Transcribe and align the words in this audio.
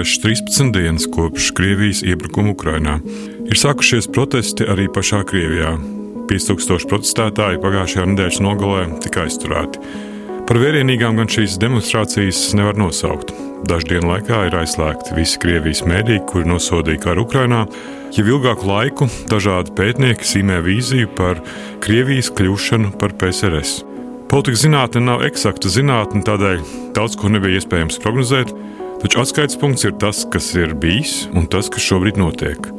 pagājušas 0.00 0.22
13 0.48 0.72
dienas 0.72 1.06
kopš 1.12 1.50
Krievijas 1.52 2.00
iebrukuma 2.02 2.54
Ukrajinā. 2.54 3.00
Ir 3.44 3.58
sākušies 3.58 4.08
protesti 4.08 4.64
arī 4.64 4.86
pašā 4.88 5.26
Krievijā. 5.28 5.74
5000 6.30 6.88
protestētāji 6.88 7.60
pagājušajā 7.60 8.06
nedēļas 8.08 8.38
nogalē 8.40 8.86
tika 9.04 9.26
aizturēti. 9.26 9.82
Par 10.48 10.56
vērienīgām 10.56 11.20
gan 11.20 11.28
šīs 11.28 11.58
demonstrācijas 11.60 12.54
nevar 12.56 12.80
nosaukt. 12.80 13.34
Dažu 13.68 13.90
dienu 13.92 14.14
laikā 14.14 14.46
ir 14.48 14.56
aizslēgti 14.62 15.18
visi 15.18 15.36
Krievijas 15.42 15.84
mēdīji, 15.84 16.24
kuri 16.32 16.48
nosodīja 16.48 17.04
karu 17.04 17.26
Ukrajinā. 17.28 17.66
Jau 18.16 18.24
ilgāku 18.24 18.72
laiku 18.72 19.10
dažādi 19.28 19.76
pētnieki 19.76 20.24
sīmē 20.24 20.62
vīziju 20.64 21.12
par 21.18 21.44
Krievijas 21.84 22.32
kļūšanu 22.32 22.96
par 22.96 23.12
PSRS. 23.20 23.82
Politikas 24.32 24.64
zinātne 24.64 25.04
nav 25.04 25.28
eksakta 25.28 25.68
zinātne, 25.68 26.24
tādēļ 26.24 26.64
daudz 26.96 27.20
ko 27.20 27.28
nebija 27.28 27.60
iespējams 27.60 28.00
prognozēt, 28.00 28.54
taču 29.02 29.22
atskaites 29.22 29.58
punkts 29.60 29.86
ir 29.88 29.96
tas, 30.00 30.24
kas 30.32 30.52
ir 30.58 30.76
bijis 30.78 31.24
un 31.34 31.48
tas, 31.50 31.70
kas 31.72 31.84
šobrīd 31.84 32.20
notiek. 32.20 32.70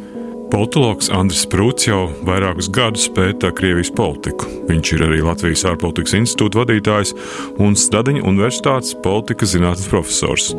Politologs 0.51 1.07
Andris 1.15 1.45
Prūts 1.47 1.87
jau 1.87 2.09
vairākus 2.27 2.67
gadus 2.75 3.05
pēta 3.15 3.53
Krievijas 3.55 3.93
politiku. 3.95 4.49
Viņš 4.67 4.91
ir 4.97 5.05
arī 5.05 5.21
Latvijas 5.23 5.63
ārpolitikas 5.69 6.17
institūta 6.19 6.59
vadītājs 6.59 7.15
un 7.63 7.79
Stadiņa 7.79 8.25
Universitātes 8.27 8.97
politikas 9.05 9.55
zinātnes 9.55 9.87
profesors. 9.93 10.51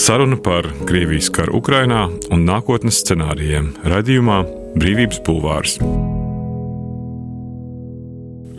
Saruna 0.00 0.40
par 0.40 0.70
Krievijas 0.88 1.28
karu 1.34 1.60
Ukrajinā 1.60 2.06
un 2.32 2.48
nākotnes 2.48 3.04
scenārijiem 3.04 3.74
raidījumā 3.84 4.42
Brīvības 4.80 5.20
pulvārs. 5.28 5.78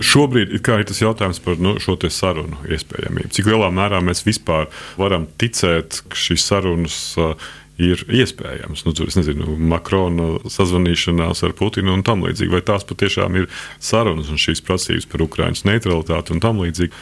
Šobrīd 0.04 0.56
ir 0.56 0.64
tas 0.88 1.02
jautājums 1.02 1.42
par 1.44 1.60
nu, 1.62 1.76
šo 1.84 1.98
sarunu 2.10 2.58
iespējamību. 2.72 3.32
Cik 3.36 3.52
lielā 3.52 3.70
mērā 3.74 4.02
mēs 4.04 4.26
vispār 4.28 4.68
varam 5.00 5.28
ticēt, 5.40 6.02
ka 6.10 6.20
šīs 6.20 6.48
sarunas 6.50 6.98
uh, 7.22 7.36
ir 7.82 8.06
iespējams. 8.08 8.86
Nu, 8.88 8.94
tur, 8.96 9.10
nezinu, 9.12 9.58
Makrona 9.72 10.40
sazvanīšanās 10.52 11.44
ar 11.46 11.56
Putinu 11.58 11.96
un 11.96 12.04
tam 12.08 12.24
līdzīgi. 12.26 12.54
Vai 12.54 12.64
tās 12.66 12.88
patiešām 12.88 13.36
ir 13.42 13.50
sarunas 13.84 14.32
un 14.32 14.40
šīs 14.42 14.64
prasības 14.66 15.08
par 15.12 15.26
Ukraiņas 15.26 15.66
neutralitāti 15.68 16.36
un 16.36 16.44
tam 16.44 16.64
līdzīgi? 16.64 16.94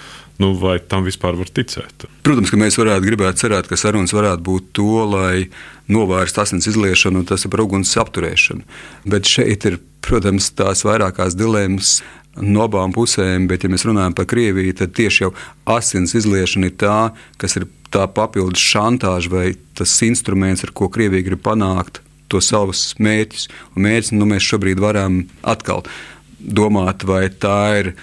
Nu, 0.44 0.52
vai 0.60 0.76
tam 0.92 1.06
vispār 1.08 1.38
var 1.40 1.48
ticēt? 1.48 2.04
Protams, 2.26 2.52
ka 2.52 2.58
mēs 2.60 2.76
varētu 2.76 3.06
gribēt 3.06 3.40
cerēt, 3.40 3.70
ka 3.70 3.78
sarunas 3.80 4.12
varētu 4.12 4.44
būt 4.44 4.74
to, 4.76 5.06
lai 5.08 5.46
novērstu 5.88 6.42
asins 6.44 6.68
izliešanu 6.68 7.22
un 7.22 7.30
tas 7.30 7.46
ir 7.46 7.52
par 7.54 7.64
uguns 7.64 7.94
apturēšanu. 8.02 8.66
Bet 9.08 9.30
šeit 9.30 9.64
ir, 9.70 9.80
protams, 10.04 10.50
tās 10.58 10.84
vairākās 10.84 11.38
dilemmas 11.40 12.02
no 12.44 12.66
abām 12.66 12.92
pusēm, 12.92 13.48
bet, 13.48 13.64
ja 13.64 13.72
mēs 13.72 13.86
runājam 13.88 14.18
par 14.18 14.28
Krieviju, 14.28 14.76
tad 14.82 14.92
tieši 14.98 15.24
jau 15.24 15.32
asins 15.70 16.16
izliešana 16.18 16.68
ir 16.68 16.76
tā, 16.82 16.98
kas 17.40 17.56
ir 17.60 17.70
tā 17.94 18.08
papildus 18.12 18.64
šantāža 18.74 19.32
vai 19.32 19.46
tas 19.78 19.94
instruments, 20.04 20.66
ar 20.66 20.74
ko 20.76 20.90
Krievija 20.92 21.30
grib 21.30 21.44
panākt 21.46 22.02
to 22.28 22.42
savus 22.44 22.90
mērķus. 23.00 23.48
Un 23.78 23.88
mērķis 23.88 24.16
nu, 24.18 24.28
mēs 24.28 24.44
šobrīd 24.50 24.82
varam 24.84 25.22
atkal 25.46 25.86
domāt, 26.44 27.08
vai 27.08 27.30
tā 27.30 27.60
ir 27.80 27.94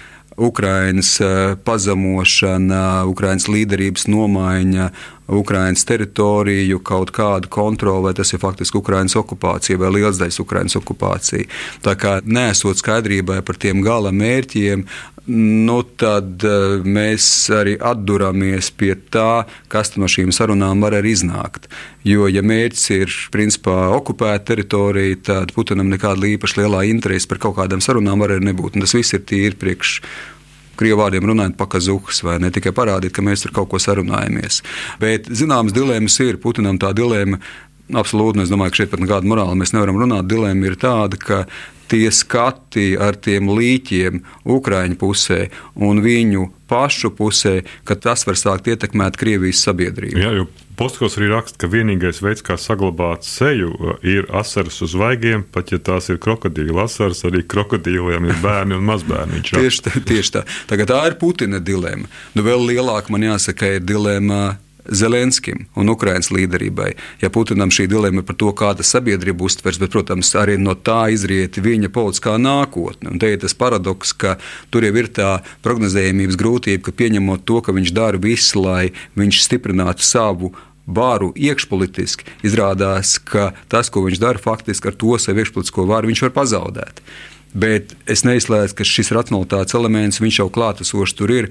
Ukraiņas 0.41 1.11
eh, 1.21 1.55
pazemošana, 1.65 3.05
Ukraiņas 3.11 3.47
līderības 3.51 4.07
nomaiņa, 4.09 4.89
Ukraiņas 5.31 5.85
teritoriju, 5.87 6.81
kaut 6.83 7.13
kādu 7.15 7.49
kontroli, 7.51 8.07
vai 8.09 8.15
tas 8.17 8.33
ir 8.33 8.41
faktiski 8.41 8.79
Ukraiņas 8.81 9.17
okupācija 9.21 9.79
vai 9.79 9.93
liels 9.97 10.19
daļas 10.19 10.41
Ukraiņas 10.43 10.79
okupācija. 10.81 11.47
Tā 11.85 11.95
kā 11.99 12.17
nesot 12.25 12.81
skaidrībai 12.81 13.41
par 13.45 13.59
tiem 13.61 13.83
gala 13.85 14.11
mērķiem, 14.11 14.85
nu, 15.31 15.77
tad 16.01 16.41
uh, 16.47 16.81
mēs 16.81 17.25
arī 17.53 17.75
atduramies 17.77 18.71
pie 18.73 18.95
tā, 19.13 19.45
kas 19.71 19.93
no 20.01 20.09
šīm 20.09 20.33
sarunām 20.33 20.81
var 20.81 20.97
arī 20.97 21.13
iznākt. 21.15 21.69
Jo, 22.07 22.25
ja 22.31 22.41
mērķis 22.41 22.85
ir 22.97 23.15
principā 23.33 23.91
okupēta 23.93 24.51
teritorija, 24.51 25.21
tad 25.29 25.53
Putinam 25.55 25.91
nekāda 25.93 26.25
īpaši 26.33 26.63
lielā 26.63 26.85
interese 26.89 27.29
par 27.29 27.41
kaut 27.43 27.59
kādām 27.59 27.83
sarunām 27.85 28.23
var 28.23 28.33
arī 28.35 28.49
nebūt. 28.49 28.75
Un 28.75 28.87
tas 28.87 28.97
viss 28.97 29.13
ir 29.13 29.21
tīri 29.29 29.57
priekš 29.61 29.99
krievu 30.81 31.01
vārdiem 31.03 31.27
runājot, 31.31 31.57
pakazuhs, 31.59 32.23
vai 32.25 32.39
ne 32.43 32.51
tikai 32.53 32.73
parādīt, 32.75 33.13
ka 33.15 33.25
mēs 33.25 33.45
tur 33.45 33.55
kaut 33.55 33.71
ko 33.71 33.81
sarunājamies. 33.81 34.61
Bet 35.01 35.29
zināmas 35.29 35.75
dilemmas 35.77 36.17
ir. 36.23 36.39
Putinam 36.41 36.79
tā 36.81 36.91
dilemma 36.97 37.37
absolūti, 37.97 38.41
es 38.45 38.51
domāju, 38.51 38.73
ka 38.73 38.81
šeit 38.81 38.93
pat 38.93 39.03
nekāda 39.03 39.29
morāla 39.29 39.57
mēs 39.59 39.75
nevaram 39.75 39.99
runāt. 40.01 40.29
Dilemma 40.31 40.71
ir 40.71 40.77
tāda, 40.81 41.19
ka 41.21 41.43
tie 41.91 42.07
skati 42.15 42.93
ar 42.95 43.17
tiem 43.19 43.51
līķiem 43.51 44.21
Ukraiņu 44.55 44.97
pusē 44.99 45.41
un 45.75 45.99
viņu 46.03 46.47
pašu 46.71 47.11
pusē, 47.17 47.59
ka 47.83 47.99
tas 47.99 48.23
var 48.27 48.39
sākt 48.39 48.71
ietekmēt 48.71 49.19
Krievijas 49.19 49.63
sabiedrību. 49.67 50.21
Jā, 50.23 50.31
jo 50.39 50.47
Postkos 50.81 51.13
arī 51.19 51.27
raksta, 51.29 51.59
ka 51.61 51.67
vienīgais 51.69 52.23
veids, 52.25 52.41
kā 52.41 52.55
saglabāt 52.57 53.21
seju, 53.27 53.75
ir 54.01 54.25
asaras 54.33 54.79
uz 54.81 54.95
vaigiem, 54.97 55.43
pat 55.53 55.69
ja 55.69 55.77
tās 55.77 56.09
ir 56.09 56.17
krokodīla 56.21 56.87
asaras, 56.87 57.21
arī 57.29 57.43
krokodīliem 57.45 58.31
ir 58.31 58.39
bērni 58.41 58.79
un 58.79 58.87
mazbērni. 58.89 59.43
tieši 59.51 59.85
tā, 59.85 59.93
tieši 60.09 60.33
tā. 60.39 60.43
Tagad 60.71 60.89
tā 60.89 61.03
ir 61.11 61.19
Putina 61.21 61.61
dilemma. 61.61 62.09
Nu, 62.33 62.41
vēl 62.47 62.65
lielāka 62.71 63.13
man 63.13 63.27
jāsaka, 63.29 63.75
ir 63.77 63.85
dilemma 63.85 64.41
Zelenskim 64.89 65.67
un 65.77 65.91
Ukraiņas 65.93 66.31
līderībai. 66.33 66.89
Ja 67.21 67.29
Putinam 67.29 67.69
šī 67.69 67.85
dilemma 67.91 68.23
par 68.25 68.39
to, 68.41 68.49
kāda 68.57 68.81
sabiedrība 68.85 69.45
uztvers, 69.45 69.77
bet, 69.77 69.93
protams, 69.93 70.33
arī 70.33 70.57
no 70.57 70.73
tā 70.73 71.11
izriet 71.13 71.61
viņa 71.61 71.91
politiskā 71.93 72.39
nākotne. 72.41 73.13
Un 73.13 73.21
te 73.21 73.29
ir 73.29 73.37
tas 73.43 73.53
paradoks, 73.53 74.15
ka 74.17 74.39
tur 74.73 74.87
jau 74.87 74.95
ir 74.97 75.11
tā 75.13 75.29
prognozējumības 75.61 76.41
grūtība, 76.41 76.87
ka 76.87 76.97
pieņemot 76.97 77.45
to, 77.45 77.61
ka 77.61 77.77
viņš 77.77 77.93
dara 77.93 78.21
visu, 78.21 78.65
lai 78.65 78.89
viņš 79.19 79.45
stiprinātu 79.45 80.09
savu 80.09 80.53
varu 80.85 81.31
iekšpolitiski, 81.35 82.25
izrādās, 82.47 83.17
ka 83.19 83.51
tas, 83.71 83.89
ko 83.89 84.05
viņš 84.07 84.21
dara, 84.21 84.41
faktiski 84.41 84.91
ar 84.91 84.97
to 84.97 85.17
savu 85.21 85.43
iekšpolitisko 85.43 85.85
varu 85.89 86.11
viņš 86.11 86.25
var 86.27 86.33
pazaudēt. 86.41 87.03
Bet 87.51 87.91
es 88.07 88.23
neizslēdzu, 88.23 88.77
ka 88.79 88.85
šis 88.87 89.11
racionalitātes 89.11 89.75
elements 89.75 90.21
jau 90.37 90.47
klātesošs 90.47 91.15
tur 91.19 91.33
ir. 91.35 91.49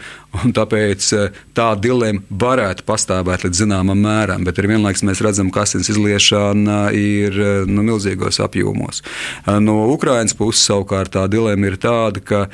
Tāpēc 0.56 1.08
eh, 1.16 1.36
tā 1.52 1.68
dilemma 1.76 2.24
varētu 2.30 2.86
pastāvēt 2.88 3.44
līdz 3.44 3.64
zināmam 3.66 4.00
mēram, 4.00 4.46
bet 4.48 4.56
vienlaikus 4.56 5.04
mēs 5.04 5.20
redzam, 5.20 5.50
ka 5.52 5.66
asins 5.66 5.92
izliešana 5.92 6.80
ir 6.96 7.36
eh, 7.36 7.68
nu, 7.68 7.84
milzīgos 7.84 8.40
apjomos. 8.40 9.04
Eh, 9.44 9.60
no 9.60 9.90
Ukraiņas 9.92 10.38
puses 10.40 10.64
savukārt 10.70 11.12
tā 11.18 11.26
dilemma 11.28 11.68
ir 11.68 11.76
tāda, 11.80 12.24
ka 12.24 12.46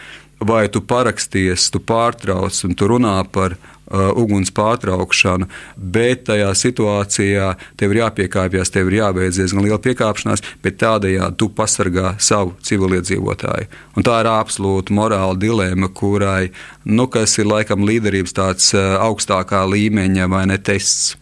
vai 0.43 0.67
tu 0.69 0.83
paraksties, 0.83 1.71
tu 1.71 1.81
pārtrauc 1.81 2.59
un 2.67 2.75
tu 2.77 2.91
runā 2.91 3.21
par 3.33 3.55
uh, 3.55 3.76
uguns 3.93 4.51
pārtraukšanu, 4.55 5.49
bet 5.77 6.27
tajā 6.31 6.51
situācijā 6.59 7.53
tev 7.79 7.95
ir 7.95 8.03
jāpiekāpjas, 8.03 8.73
tev 8.75 8.91
ir 8.91 8.99
jābeidz 9.01 9.41
diezgan 9.41 9.65
liela 9.67 9.79
piekāpšanās, 9.83 10.43
bet 10.65 10.81
tādējādi 10.83 11.39
tu 11.41 11.51
pasargā 11.55 12.17
savu 12.23 12.57
civiliedzīvotāju. 12.67 13.71
Un 13.97 14.07
tā 14.07 14.19
ir 14.23 14.31
absolūta 14.33 14.95
morāla 14.97 15.39
dilemma, 15.39 15.89
kurai, 15.89 16.51
nu, 16.85 17.07
kas 17.13 17.39
ir 17.39 17.51
laikam 17.51 17.87
līderības 17.87 18.37
tāds 18.37 18.73
uh, 18.75 18.99
augstākā 19.07 19.65
līmeņa 19.71 20.29
vai 20.33 20.47
ne 20.51 20.59
tests. 20.59 21.15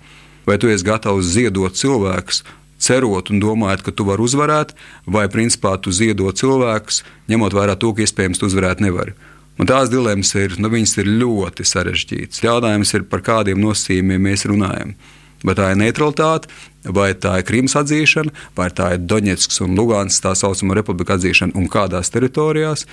Vai 0.44 0.58
tu 0.60 0.68
esi 0.68 0.84
gatavs 0.84 1.30
ziedot 1.36 1.76
cilvēkus, 1.76 2.42
cerot 2.84 3.30
un 3.32 3.40
domājot, 3.40 3.84
ka 3.84 3.94
tu 3.96 4.04
vari 4.08 4.24
uzvarēt, 4.24 4.74
vai 5.08 5.24
principā 5.32 5.76
tu 5.80 5.92
ziedot 5.94 6.36
cilvēkus, 6.36 7.02
ņemot 7.32 7.56
vērā 7.56 7.78
to, 7.80 7.94
ka 7.94 8.04
iespējams 8.04 8.40
tu 8.40 8.50
uzvarēt 8.50 8.84
nevari. 8.84 9.16
Un 9.54 9.68
tās 9.70 9.90
dilemmas 9.92 10.32
ir, 10.34 10.56
nu, 10.58 10.70
ir 10.98 11.10
ļoti 11.20 11.66
sarežģītas. 11.68 12.42
Jautājums 12.42 12.90
ir, 12.96 13.04
par 13.10 13.22
kādiem 13.22 13.60
nosacījumiem 13.62 14.26
mēs 14.26 14.46
runājam. 14.50 14.96
Vai 15.44 15.56
tā 15.58 15.72
ir 15.74 15.80
neutralitāte, 15.82 16.48
vai 16.84 17.12
tā 17.16 17.38
ir 17.40 17.46
Krimas 17.48 17.74
atzīšana, 17.78 18.32
vai 18.56 18.70
tā 18.72 18.94
ir 18.94 19.04
Doņetskas 19.08 19.62
un 19.64 19.76
Lugānas 19.78 20.20
tā 20.24 20.34
saucamā 20.36 20.76
republika 20.78 21.16
atzīšana 21.18 21.56
un 21.56 21.68
kādās 21.72 22.12
teritorijās, 22.12 22.84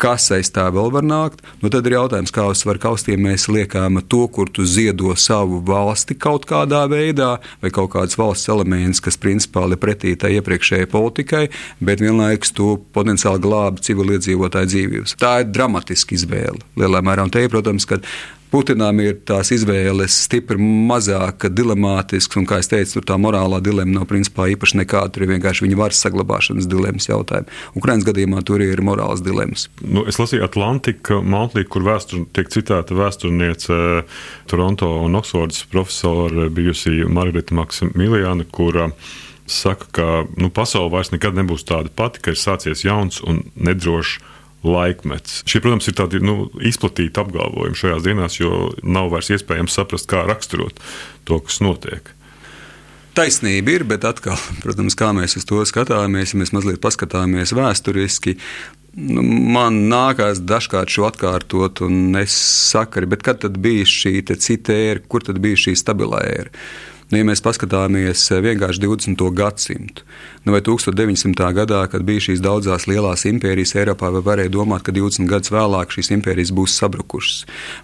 kas 0.00 0.30
aiz 0.34 0.50
tā 0.54 0.64
vēl 0.72 0.90
var 0.94 1.04
nākt. 1.06 1.42
Nu, 1.60 1.70
tad 1.72 1.86
ir 1.86 1.98
jautājums, 1.98 2.32
kā 2.34 2.46
uz 2.50 2.62
svaru 2.62 2.80
kaustiem 2.82 3.20
mēs 3.26 3.48
liekam 3.52 4.00
to, 4.08 4.24
kur 4.32 4.50
tu 4.50 4.64
ziedo 4.64 5.12
savu 5.18 5.60
valsti 5.66 6.16
kaut 6.16 6.48
kādā 6.50 6.86
veidā, 6.90 7.34
vai 7.62 7.72
kaut 7.74 7.92
kāds 7.94 8.18
valsts 8.18 8.50
elements, 8.52 9.02
kas 9.04 9.20
principā 9.20 9.66
ir 9.68 9.80
pretī 9.82 10.16
tai 10.18 10.32
iepriekšējai 10.38 10.90
politikai, 10.90 11.44
bet 11.84 12.02
vienlaikus 12.02 12.54
to 12.56 12.72
potenciāli 12.96 13.44
glābi 13.44 13.86
civiliedzīvotāju 13.86 14.72
dzīvības. 14.74 15.16
Tā 15.20 15.40
ir 15.44 15.54
dramatiska 15.54 16.16
izvēle 16.16 16.62
lielā 16.80 17.04
mērā. 17.04 17.28
Un 17.28 17.34
te, 17.34 17.44
protams, 17.52 17.86
ka 17.86 18.00
Putinam 18.50 18.98
ir 18.98 19.20
tās 19.28 19.52
izvēles 19.54 20.16
stipri 20.24 20.58
mazāk 20.58 21.46
dilemātisks, 21.54 22.34
un, 22.40 22.48
kā 22.50 22.58
jau 22.58 22.72
teicu, 22.72 23.02
tā 23.06 23.14
morālā 23.20 23.60
dilemma 23.62 24.00
nav 24.00 24.08
principā 24.10 24.48
īpaši 24.50 24.80
nekāda. 24.80 25.12
Tur 25.14 25.24
ir 25.26 25.30
vienkārši 25.36 25.66
viņa 25.68 25.78
varas 25.78 26.00
saglabāšanas 26.02 26.66
dilemmas 26.70 27.06
jautājumi. 27.06 27.46
Ukraiņas 27.78 28.08
gadījumā 28.08 28.42
tur 28.48 28.64
ir 28.64 28.82
morāls 28.82 29.22
dilemmas. 29.22 29.68
Nu, 29.84 30.02
es 30.10 30.18
lasīju 30.18 30.42
Atlantika 30.48 31.20
Montlī, 31.22 31.62
kur 31.70 31.86
vēstur, 31.86 32.26
tiek 32.34 32.50
citēta 32.50 32.96
vēsturniece 32.98 33.78
Toronto 34.50 34.90
un 35.04 35.14
Oksfordas 35.20 35.62
profesora 35.70 36.48
bijusi 36.50 37.04
Margarita 37.06 37.54
Maksimiljāna, 37.54 38.48
kura 38.50 38.90
saka, 39.50 39.86
ka 39.94 40.08
nu, 40.38 40.50
pasaule 40.50 40.90
vairs 40.90 41.14
nekad 41.14 41.38
nebūs 41.38 41.62
tāda 41.70 41.90
pati, 41.94 42.22
ka 42.22 42.34
ir 42.34 42.42
sācies 42.42 42.82
jauns 42.86 43.22
un 43.22 43.44
nedrošs 43.54 44.18
laikmets. 44.66 45.42
Šie, 45.48 45.62
protams, 45.64 45.88
ir 45.88 45.96
tādi 45.98 46.20
nu, 46.24 46.48
izplatīti 46.66 47.22
apgalvojumi 47.22 47.78
šajās 47.80 48.06
dienās, 48.06 48.40
jo 48.40 48.70
nav 48.82 49.12
vairs 49.14 49.32
iespējams 49.36 49.76
saprast, 49.76 50.08
kā 50.10 50.24
raksturot 50.28 50.82
to, 51.28 51.40
kas 51.46 51.60
notiek. 51.64 52.12
taisnība 53.16 53.72
ir, 53.74 53.84
bet 53.84 54.04
atkal, 54.04 54.38
protams, 54.64 54.96
kā 54.96 55.12
mēs 55.16 55.36
uz 55.40 55.48
to 55.48 55.62
skatāmies, 55.68 56.34
ja 56.34 56.42
mēs 56.42 56.54
mazliet 56.56 56.82
paskatāmies 56.84 57.56
vēsturiski, 57.56 58.36
Nu, 58.90 59.22
man 59.22 59.76
nākās 59.86 60.40
dažkārt 60.42 60.90
šo 60.90 61.04
atkārtot, 61.06 61.78
un 61.86 62.16
es 62.18 62.34
saku, 62.34 63.04
kad 63.22 63.38
tad 63.44 63.58
bija 63.62 63.86
šī 63.86 64.16
cita 64.34 64.74
ēra, 64.74 65.02
kur 65.06 65.22
tad 65.22 65.38
bija 65.38 65.58
šī 65.68 65.76
stabilā 65.78 66.24
ēra. 66.26 66.50
Nu, 67.10 67.18
ja 67.18 67.26
mēs 67.26 67.40
paskatāmies 67.42 68.22
eh, 68.30 68.38
vienkārši 68.44 68.84
20. 68.84 69.22
gadsimtu, 69.34 70.04
nu, 70.46 70.52
vai 70.54 70.60
1900. 70.62 71.48
gadā, 71.56 71.80
kad 71.90 72.04
bija 72.06 72.22
šīs 72.28 72.42
daudzās 72.44 72.86
lielās 72.86 73.24
impērijas 73.26 73.74
Eiropā, 73.80 74.12
vai 74.14 74.22
varēja 74.28 74.52
domāt, 74.54 74.84
ka 74.86 74.94
20 74.94 75.26
gadus 75.30 75.50
vēlāk 75.50 75.90
šīs 75.90 76.12
impērijas 76.14 76.52
būs 76.54 76.76
sabrukušas, 76.78 77.40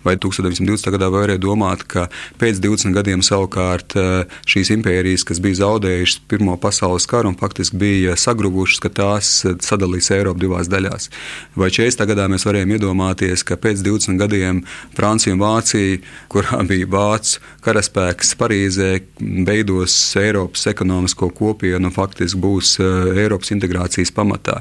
vai 0.06 0.14
1920. 0.14 0.92
gadā 0.94 1.08
varēja 1.10 1.42
domāt, 1.42 1.82
ka 1.90 2.04
pēc 2.38 2.60
20 2.62 2.94
gadiem 2.94 3.24
savukārt 3.26 3.96
eh, 3.98 4.36
šīs 4.46 4.70
impērijas, 4.76 5.26
kas 5.26 5.42
bija 5.42 5.58
zaudējušas 5.64 6.22
Pirmo 6.30 6.54
pasaules 6.62 7.08
karu 7.10 7.34
un 7.34 7.40
faktiski 7.40 7.82
bija 7.82 8.14
sagruvušas, 8.14 8.78
ka 8.86 8.92
tās 8.94 9.32
eh, 9.42 9.58
sadalīs 9.58 10.12
Eiropu 10.14 10.44
divās 10.46 10.70
daļās. 10.70 11.10
Vai 11.58 11.72
40. 11.74 12.06
gadā 12.12 12.28
mēs 12.30 12.46
varējām 12.46 12.76
iedomāties, 12.78 13.42
ka 13.42 13.58
pēc 13.58 13.82
20 13.90 14.22
gadiem 14.22 14.62
Francija 14.94 15.34
un 15.34 15.42
Vācija, 15.42 15.98
kurā 16.30 16.62
bija 16.70 16.86
vācu 16.94 17.42
karaspēks 17.66 18.36
Parīzē, 18.38 18.94
beidos 19.20 20.16
Eiropas 20.16 20.66
ekonomisko 20.68 21.30
kopienu 21.34 21.90
faktiski 21.94 22.38
būs 22.40 22.76
eh, 22.80 23.22
Eiropas 23.24 23.52
integrācijas 23.54 24.12
pamatā. 24.14 24.60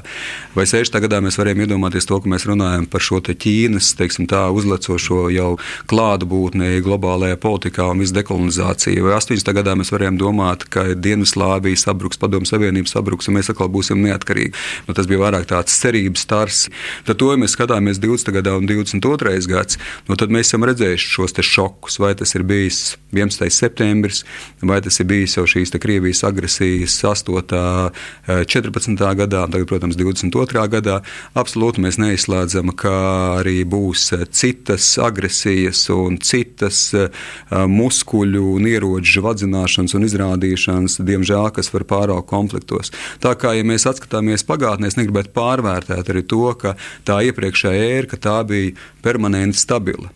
Vai 0.56 0.64
60. 0.68 1.00
gadā 1.04 1.20
mēs 1.24 1.38
varējām 1.40 1.64
iedomāties 1.66 2.08
to, 2.08 2.18
ka 2.22 2.30
mēs 2.30 2.46
runājam 2.48 2.86
par 2.90 3.04
šo 3.04 3.20
Ķīnas 3.26 3.94
teiksim, 3.98 4.28
tā, 4.30 4.46
uzlecošo 4.54 5.26
jau 5.34 5.56
klātbūtni 5.90 6.80
globālajā 6.84 7.38
politikā 7.42 7.88
un 7.90 8.00
visu 8.04 8.14
dekolonizāciju? 8.16 9.06
Vai 9.08 9.16
80. 9.18 9.52
gadā 9.56 9.76
mēs 9.78 9.92
varējām 9.92 10.18
domāt, 10.20 10.66
ka 10.72 10.86
Dienvidslāvija 10.94 11.80
sabruks, 11.80 12.20
Padomu 12.20 12.48
Savienība 12.48 12.90
sabruks 12.90 13.28
un 13.28 13.38
mēs 13.38 13.50
atkal 13.52 13.70
būsim 13.72 14.00
neatkarīgi? 14.04 14.54
Nu, 14.88 14.96
tas 14.96 15.08
bija 15.10 15.24
vairāk 15.24 15.48
tāds 15.50 15.76
cerības 15.82 16.24
stars. 16.26 16.62
Tad 17.08 17.20
to, 17.20 17.32
ja 17.34 17.40
mēs 17.40 17.56
skatāmies 17.56 18.00
20. 18.02 18.32
gadā 18.38 18.56
un 18.56 18.68
22. 18.68 19.36
gads, 19.50 19.80
nu, 20.08 20.16
tad 20.16 20.32
mēs 20.32 20.52
esam 20.52 20.64
redzējuši 20.68 21.12
šos 21.16 21.36
šokus. 21.44 22.00
Vai 22.02 22.14
tas 22.18 22.34
ir 22.36 22.44
bijis 22.46 22.96
11. 23.14 23.50
septembris, 23.52 24.24
vai 24.62 24.80
tas 24.84 25.00
ir 25.00 25.08
bijis 25.10 25.36
jau 25.36 25.46
šīs 25.48 25.74
Krievijas 25.80 26.22
agresijas 26.24 26.96
8. 27.04 27.90
14. 28.26 28.94
Eh, 28.96 29.14
gadā, 29.20 29.44
tagad, 29.50 29.66
protams, 29.68 29.96
22. 29.98 30.66
gadā. 30.72 31.00
Absolūti 31.36 31.82
mēs 31.84 31.98
neizslēdzam, 32.02 32.72
ka 32.78 32.94
arī 33.40 33.60
būs 33.68 34.08
eh, 34.16 34.24
citas 34.30 34.88
agresijas 35.02 35.84
un 35.94 36.18
citas 36.18 36.80
eh, 36.96 37.08
muskuļu 37.50 38.44
un 38.56 38.68
ieroču 38.70 39.24
vadzināšanas 39.26 39.96
un 39.98 40.08
izrādīšanas, 40.08 41.00
diemžēl, 41.06 41.50
kas 41.56 41.72
var 41.74 41.86
pāraukt 41.88 42.30
konfliktos. 42.30 42.92
Tā 43.22 43.36
kā, 43.38 43.54
ja 43.56 43.66
mēs 43.66 43.88
atskatāmies 43.88 44.46
pagātnē, 44.48 44.90
es 44.90 44.98
negribētu 44.98 45.34
pārvērtēt 45.36 46.12
arī 46.12 46.26
to, 46.26 46.44
ka 46.60 46.76
tā 47.06 47.22
iepriekšējā 47.30 47.90
ēra, 47.96 48.20
tā 48.20 48.40
bija 48.48 48.76
permanenti 49.04 49.60
stabila. 49.60 50.15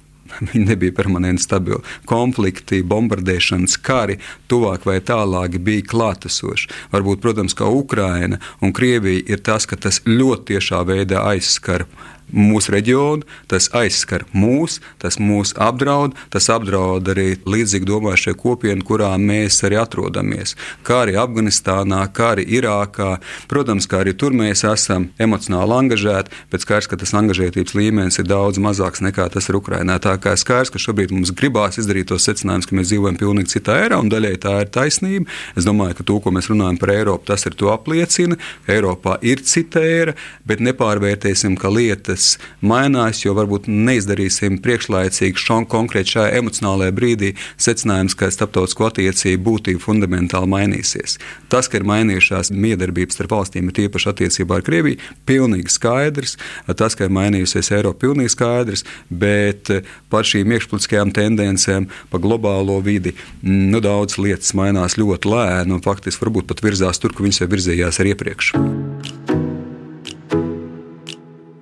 Viņi 0.52 0.64
nebija 0.68 0.94
permanenti 0.96 1.44
stabili. 1.44 1.80
Konflikti, 2.08 2.82
bombardēšanas 2.86 3.76
kari 3.84 4.18
tuvāk 4.50 4.86
vai 4.88 4.98
tālāk 5.04 5.58
bija 5.64 5.86
klātesoši. 5.90 6.70
Varbūt, 6.94 7.22
protams, 7.24 7.56
kā 7.58 7.68
Ukraina 7.70 8.40
un 8.60 8.74
Krievija 8.76 9.24
ir 9.34 9.44
tas, 9.44 9.66
ka 9.66 9.78
tas 9.80 10.02
ļoti 10.06 10.54
tiešā 10.54 10.82
veidā 10.88 11.24
aizskar 11.32 11.86
mūsu 12.32 12.74
reģionu, 12.74 13.26
tas 13.50 13.68
aizskar 13.76 14.24
mūs, 14.32 14.78
tas 15.02 15.18
mūs 15.20 15.54
apdraud, 15.60 16.16
tas 16.32 16.48
apdraud 16.52 17.08
arī 17.12 17.34
līdzīgi 17.44 17.88
domājušie 17.88 18.34
kopienu, 18.40 18.84
kurā 18.86 19.12
mēs 19.20 19.60
arī 19.66 19.78
atrodamies. 19.80 20.56
Kā 20.86 21.02
arī 21.04 21.16
Afganistānā, 21.20 22.02
kā 22.14 22.34
arī 22.36 22.46
Irākā. 22.58 23.16
Protams, 23.50 23.88
kā 23.90 24.02
arī 24.04 24.14
tur 24.18 24.34
mēs 24.36 24.64
esam 24.68 25.08
emocionāli 25.20 25.76
angažēti, 25.76 26.34
bet 26.52 26.64
skaidrs, 26.64 26.90
ka 26.90 26.98
tas 27.00 27.14
angažētības 27.18 27.76
līmenis 27.78 28.20
ir 28.22 28.28
daudz 28.30 28.60
mazāks 28.62 29.02
nekā 29.04 29.28
tas 29.34 29.48
ir 29.50 29.58
Ukrainā. 29.60 29.98
Tā 30.02 30.16
kā 30.22 30.36
skaidrs, 30.38 30.72
ka 30.72 30.82
šobrīd 30.82 31.14
mums 31.14 31.34
gribās 31.36 31.80
izdarīt 31.80 32.10
tos 32.10 32.26
secinājumus, 32.28 32.68
ka 32.68 32.78
mēs 32.78 32.90
dzīvojam 32.90 33.18
pilnīgi 33.20 33.54
citā 33.56 33.78
erā, 33.86 34.00
un 34.00 34.10
daļai 34.12 34.34
tā 34.42 34.56
ir 34.64 34.72
taisnība. 34.74 35.30
Es 35.58 35.68
domāju, 35.68 35.98
ka 36.00 36.06
to, 36.08 36.18
ko 36.22 36.34
mēs 36.34 36.50
runājam 36.52 36.78
par 36.80 36.94
Eiropu, 36.94 37.28
tas 37.30 37.46
ir 37.48 37.56
to 37.58 37.70
apliecina. 37.72 38.38
Eiropā 38.70 39.18
ir 39.26 39.42
cita 39.46 39.82
era, 39.84 40.14
bet 40.46 40.62
nepārvērtēsim, 40.64 41.56
ka 41.60 41.72
lietas 41.72 42.19
lietas 42.20 42.38
mainās, 42.60 43.24
jo 43.24 43.34
varbūt 43.34 43.68
neizdarīsim 43.68 44.60
priekšlaicīgi 44.62 45.38
šo 45.40 45.64
konkrēti 45.70 46.16
šajā 46.16 46.38
emocionālajā 46.38 46.92
brīdī 46.92 47.30
secinājums, 47.58 48.14
ka 48.14 48.30
starptautisko 48.30 48.90
attiecību 48.90 49.42
būtība 49.44 49.80
fundamentāli 49.80 50.48
mainīsies. 50.50 51.18
Tas, 51.48 51.68
ka 51.68 51.80
ir 51.80 51.86
mainījušās 51.88 52.52
miedarbības 52.52 53.16
starp 53.16 53.32
valstīm, 53.32 53.68
ir 53.68 53.76
tīpaši 53.78 54.10
attiecībā 54.12 54.58
ar 54.58 54.64
Krieviju, 54.66 55.00
pilnīgi 55.26 55.72
skaidrs. 55.72 56.36
Tas, 56.76 56.94
ka 56.94 57.08
ir 57.08 57.14
mainījusies 57.14 57.72
Eiropa, 57.72 58.06
pilnīgi 58.06 58.34
skaidrs, 58.34 58.84
bet 59.08 59.70
par 60.10 60.28
šīm 60.28 60.52
iekšpolitiskajām 60.56 61.14
tendencēm, 61.16 61.88
par 62.12 62.22
globālo 62.22 62.80
vidi, 62.84 63.14
nu, 63.42 63.80
daudz 63.80 64.18
lietas 64.20 64.52
mainās 64.58 64.98
ļoti 65.00 65.32
lēni 65.32 65.76
un 65.76 65.84
faktiski 65.84 66.26
varbūt 66.26 66.50
pat 66.50 66.64
virzās 66.64 67.00
tur, 67.00 67.14
kur 67.14 67.28
viņas 67.28 67.44
jau 67.44 67.50
virzījās 67.54 68.02
arī 68.02 68.14
iepriekš. 68.14 68.54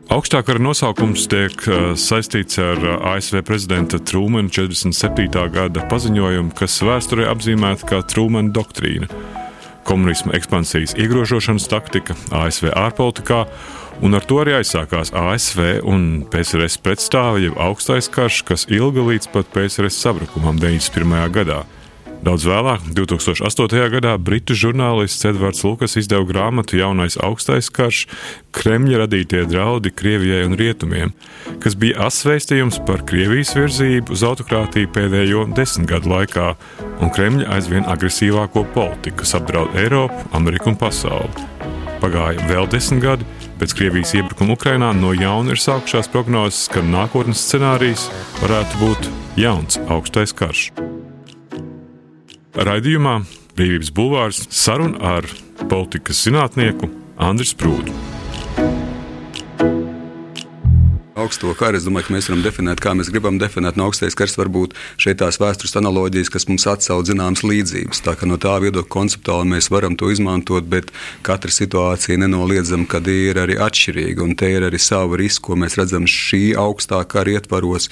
Augstākā 0.09 0.55
nosaukums 0.57 1.27
tiek 1.29 1.53
uh, 1.69 1.91
saistīts 1.93 2.57
ar 2.65 2.79
uh, 2.81 2.95
ASV 3.11 3.43
prezidenta 3.45 3.99
Trūmana 4.01 4.49
47. 4.49 5.29
gada 5.53 5.83
paziņojumu, 5.91 6.55
kas 6.57 6.79
vēsturē 6.81 7.27
apzīmēta 7.29 7.91
kā 7.91 7.99
Trūmana 8.09 8.49
doktrīna- 8.57 9.11
komunisma 9.89 10.33
ekspansijas 10.39 10.97
iegrožošanas 10.97 11.69
taktika 11.69 12.17
ASV 12.33 12.73
ārpolitikā, 12.73 13.43
un 14.01 14.17
ar 14.17 14.25
to 14.25 14.41
arī 14.41 14.57
aizsākās 14.63 15.13
ASV 15.13 15.85
un 15.85 16.25
PSRS 16.33 16.81
pretstāvja 16.81 17.53
augstais 17.61 18.09
karš, 18.09 18.47
kas 18.49 18.65
ilga 18.73 19.05
līdz 19.13 19.29
pat 19.29 19.53
PSRS 19.53 20.01
sabrukumam 20.09 20.57
91. 20.57 21.29
gadā. 21.37 21.67
Daudz 22.19 22.43
vēlāk, 22.49 22.83
2008. 22.97 23.79
gadā, 23.93 24.17
britu 24.19 24.55
žurnālists 24.59 25.23
Edvards 25.29 25.63
Lukas 25.63 25.95
izdeva 26.01 26.27
grāmatu 26.27 26.75
Jaunais 26.81 27.15
augstais 27.15 27.71
karš- 27.71 28.09
Kremļa 28.59 29.05
radītie 29.05 29.45
draudi 29.47 29.93
Krievijai 29.95 30.43
un 30.49 30.57
Rietumiem, 30.59 31.13
kas 31.63 31.77
bija 31.79 32.09
asveistījums 32.09 32.81
par 32.85 33.05
Krievijas 33.07 33.55
virzību 33.55 34.11
uz 34.11 34.25
autokrātiju 34.27 34.91
pēdējo 34.91 35.55
desmit 35.55 35.87
gadu 35.89 36.11
laikā 36.11 36.57
un 37.01 37.11
Kremļa 37.11 37.47
aizvien 37.55 37.87
agresīvāko 37.87 38.67
politiku, 38.75 39.19
kas 39.23 39.35
apdraud 39.39 39.77
Eiropu, 39.77 40.19
Ameriku 40.33 40.71
un 40.71 40.77
pasauli. 40.77 41.47
Pagāja 42.03 42.43
vēl 42.51 42.69
desmit 42.69 43.03
gadi, 43.03 43.25
pēc 43.61 43.75
Krievijas 43.79 44.15
iebrukuma 44.15 44.59
Ukrainā 44.59 44.91
no 44.93 45.15
jauna 45.15 45.55
ir 45.55 45.63
sākušās 45.63 46.11
prognozes, 46.11 46.67
ka 46.69 46.83
nākotnes 46.83 47.47
scenārijs 47.47 48.11
varētu 48.43 48.83
būt 48.83 49.13
jauns 49.37 49.79
augstais 49.87 50.35
karš. 50.35 50.73
Raidījumā 52.57 53.19
Brīvības 53.59 53.91
Bulvārs 53.93 54.45
saruna 54.55 55.17
ar 55.19 55.29
politikas 55.69 56.23
zinātnieku 56.25 56.89
Andriu 57.19 57.51
Sprūdu. 57.51 58.09
augsto 61.19 61.51
karu. 61.59 61.77
Es 61.79 61.87
domāju, 61.87 62.09
ka 62.09 62.15
mēs 62.15 62.29
varam 62.31 62.43
definēt, 62.45 62.81
kā 62.83 62.95
mēs 62.97 63.11
gribam 63.13 63.39
definēt. 63.41 63.77
No 63.77 63.89
augstais 63.89 64.17
kars 64.19 64.37
var 64.39 64.51
būt 64.53 64.77
šeit 65.01 65.19
tās 65.21 65.39
vēstures 65.41 65.77
analoģijas, 65.81 66.31
kas 66.33 66.47
mums 66.49 66.67
atsauc 66.71 67.09
zināmas 67.09 67.45
līdzības. 67.45 68.03
Tā 68.07 68.15
kā 68.19 68.29
no 68.29 68.39
tā 68.41 68.55
viedokļa 68.63 68.93
konceptuāli 68.95 69.53
mēs 69.53 69.71
varam 69.75 69.99
to 69.99 70.13
izmantot, 70.15 70.69
bet 70.71 70.93
katra 71.27 71.53
situācija 71.53 72.21
nenoliedzam, 72.23 72.87
kad 72.89 73.09
ir 73.13 73.41
arī 73.43 73.59
atšķirīga. 73.61 74.25
Un 74.25 74.39
te 74.39 74.51
ir 74.55 74.69
arī 74.71 74.81
savu 74.81 75.19
risku, 75.21 75.51
ko 75.51 75.61
mēs 75.61 75.77
redzam 75.81 76.09
šī 76.09 76.55
augstā 76.59 77.03
kara 77.09 77.37
ietvaros. 77.37 77.91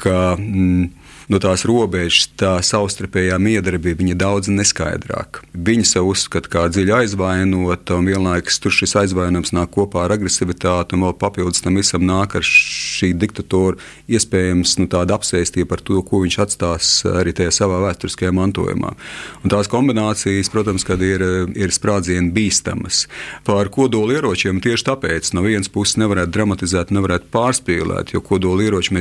Ka, 0.00 0.34
mm, 0.38 0.90
no 1.32 1.40
tās 1.42 1.64
robežas, 1.68 2.28
tā 2.38 2.54
savstarpējā 2.64 3.38
miedarbība 3.40 4.04
ir 4.08 4.18
daudz 4.20 4.50
neskaidrāka. 4.52 5.44
Viņi 5.54 5.86
sev 5.88 6.08
uzskata 6.10 6.50
kā 6.50 6.64
dziļi 6.72 6.94
aizvainota, 7.00 7.98
un 7.98 8.10
vienlaikus 8.10 8.60
tur 8.62 8.74
šis 8.74 8.96
aizvainojums 9.04 9.54
nāk 9.56 9.72
kopā 9.74 10.04
ar 10.04 10.16
agresivitāti, 10.16 10.96
un 10.96 11.06
vēl 11.06 11.16
papildus 11.20 11.64
tam 11.64 11.78
visam 11.80 12.04
nāk 12.06 12.36
ar 12.38 12.44
šī 12.44 13.12
diktatora 13.18 13.80
iespējams 14.10 14.76
nu, 14.80 14.88
tāda 14.90 15.16
apsēstība 15.18 15.70
par 15.74 15.84
to, 15.84 16.00
ko 16.06 16.22
viņš 16.24 16.38
atstās 16.44 16.92
arī 17.08 17.34
tajā 17.36 17.54
savā 17.54 17.80
vēsturiskajā 17.86 18.34
mantojumā. 18.34 18.94
Un 19.42 19.52
tās 19.52 19.70
kombinācijas, 19.72 20.50
protams, 20.52 20.86
ir, 21.04 21.24
ir 21.56 21.74
sprādzienu 21.74 22.32
bīstamas. 22.34 23.04
Par 23.46 23.70
kodolieročiem 23.72 24.60
tieši 24.64 24.88
tāpēc 24.90 25.32
no 25.36 25.44
vienas 25.46 25.70
puses 25.72 25.98
nevarētu 26.00 26.34
dramatizēt, 26.34 26.92
nevarētu 26.94 27.30
pārspīlēt, 27.34 28.14
jo 28.14 28.22
kodolieroči 28.24 28.94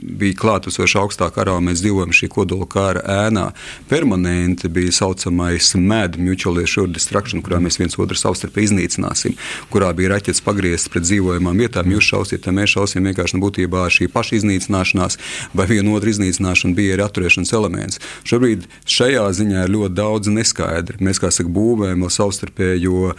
bija 0.00 0.38
klātesoši 0.40 0.98
augstā 1.00 1.30
karā 1.34 1.58
mēs 1.70 1.84
dzīvojam 1.84 2.14
šī 2.14 2.28
kodola 2.32 2.66
kara 2.70 3.02
ēnā, 3.26 3.50
permanenti 3.90 4.68
bija 4.72 4.92
saucamais 5.00 5.72
MED, 5.78 6.18
Mutual 6.20 6.60
Assured 6.64 6.94
Destruction, 6.94 7.42
kurā 7.44 7.60
mēs 7.62 7.78
viens 7.80 7.96
otru 8.00 8.18
savstarpēji 8.18 8.70
iznīcināsim, 8.70 9.36
kurā 9.72 9.92
bija 9.96 10.14
raķetes 10.14 10.42
pagrieztas 10.44 10.90
pret 10.92 11.06
dzīvojamām 11.06 11.58
vietām. 11.60 11.90
Jūs 11.94 12.10
šausiet, 12.12 12.48
mēs 12.54 12.74
šausim 12.74 13.06
vienkārši 13.08 13.36
nu, 13.36 13.44
būtībā 13.46 13.86
šī 13.92 14.10
paša 14.12 14.38
iznīcināšanās 14.40 15.18
vai 15.56 15.66
viena 15.70 15.94
otra 15.96 16.12
iznīcināšana 16.12 16.76
bija 16.76 16.96
arī 16.96 17.06
atturēšanas 17.06 17.54
elements. 17.56 18.00
Šobrīd 18.28 18.66
šajā 18.90 19.26
ziņā 19.40 19.64
ir 19.66 19.74
ļoti 19.74 19.96
daudz 19.98 20.32
neskaidri. 20.32 21.00
Mēs, 21.04 21.20
kā 21.22 21.30
saka, 21.34 21.50
būvējam 21.54 22.04
vēl 22.04 22.14
savstarpējo 22.14 23.14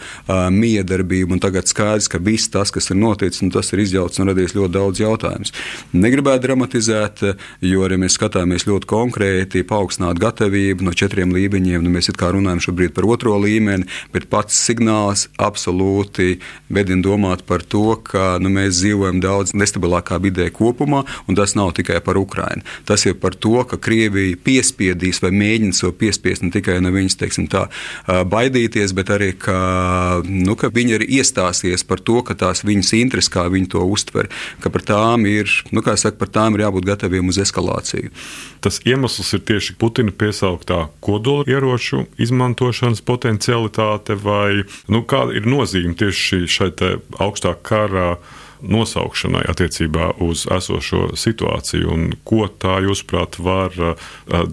miedarbību, 0.52 1.36
un 1.36 1.42
tagad 1.42 1.70
skaidrs, 1.70 2.10
ka 2.12 2.20
viss 2.22 2.50
tas, 2.52 2.72
kas 2.74 2.90
ir 2.92 3.00
noticis, 3.00 3.42
nu, 3.44 3.52
tas 3.54 3.72
ir 3.72 3.82
izjauts 3.84 4.20
un 4.20 4.30
radies 4.30 4.56
ļoti 4.56 4.74
daudz 4.76 5.02
jautājumus. 5.02 5.54
Negribētu 5.96 6.46
dramatizēt, 6.46 7.24
jo 7.64 7.84
arī 7.86 8.00
mēs 8.02 8.16
skatāmies 8.18 8.41
ļoti 8.50 8.88
konkrēti, 8.90 9.64
paaugstināt 9.68 10.20
gatavību 10.22 10.86
no 10.86 10.94
četriem 10.96 11.32
līmeņiem. 11.34 11.82
Nu, 11.82 11.92
mēs 11.92 12.10
runājam 12.12 12.62
šobrīd 12.66 12.94
par 12.96 13.06
otro 13.10 13.36
līmeni, 13.40 13.88
bet 14.12 14.28
pats 14.32 14.56
signāls 14.56 15.28
absolūti 15.38 16.40
vedina 16.72 17.02
domāt 17.02 17.44
par 17.46 17.62
to, 17.62 17.96
ka 17.96 18.38
nu, 18.42 18.52
mēs 18.52 18.80
dzīvojam 18.80 19.20
daudz 19.22 19.54
nestabilākā 19.54 20.18
vidē 20.22 20.48
kopumā, 20.54 21.04
un 21.28 21.38
tas 21.38 21.54
nav 21.58 21.72
tikai 21.76 22.00
par 22.04 22.18
Ukrajinu. 22.20 22.62
Tas 22.88 23.06
ir 23.06 23.18
par 23.20 23.34
to, 23.34 23.62
ka 23.68 23.78
Krievija 23.82 24.38
piespiedīs 24.42 25.22
vai 25.22 25.32
mēģina 25.34 25.78
to 25.78 25.92
piespiest 25.92 26.44
ne 26.46 26.52
tikai 26.54 26.78
no 26.82 26.92
viņas 26.94 27.18
tā, 27.52 27.66
baidīties, 28.06 28.94
bet 28.96 29.10
arī 29.12 29.32
ka, 29.38 30.22
nu, 30.26 30.56
ka 30.58 30.70
viņi 30.72 30.98
arī 30.98 31.08
iestāsies 31.18 31.84
par 31.86 32.00
to, 32.00 32.20
ka 32.26 32.36
tās 32.38 32.64
viņas 32.66 32.94
intereses, 32.98 33.32
kā 33.32 33.46
viņi 33.52 33.72
to 33.74 33.84
uztver, 33.84 34.30
ka 34.62 34.72
par 34.72 34.86
tām 34.86 35.26
ir, 35.30 35.50
nu, 35.72 35.82
saka, 35.82 36.16
par 36.20 36.30
tām 36.32 36.56
ir 36.56 36.66
jābūt 36.66 36.88
gataviem 36.92 37.28
uz 37.32 37.40
eskalāciju. 37.42 38.12
Tas 38.62 38.78
iemesls 38.86 39.32
ir 39.34 39.42
tieši 39.48 39.74
Putina 39.78 40.14
piesauktā 40.14 40.84
kodola 41.02 41.42
ieroču 41.50 42.04
izmantošanas 42.22 43.02
potencialitāte, 43.02 44.14
vai 44.14 44.62
nu, 44.86 45.02
kāda 45.02 45.34
ir 45.34 45.48
nozīme 45.50 45.96
tieši 45.98 46.44
šai 46.46 46.70
augstā 47.18 47.56
kara 47.66 48.16
nosaukšanai 48.62 49.42
attiecībā 49.50 50.12
uz 50.22 50.44
esošo 50.46 51.12
situāciju, 51.18 51.90
un 51.90 52.14
ko 52.28 52.46
tā, 52.46 52.78
jūsuprāt, 52.86 53.38
var 53.42 53.74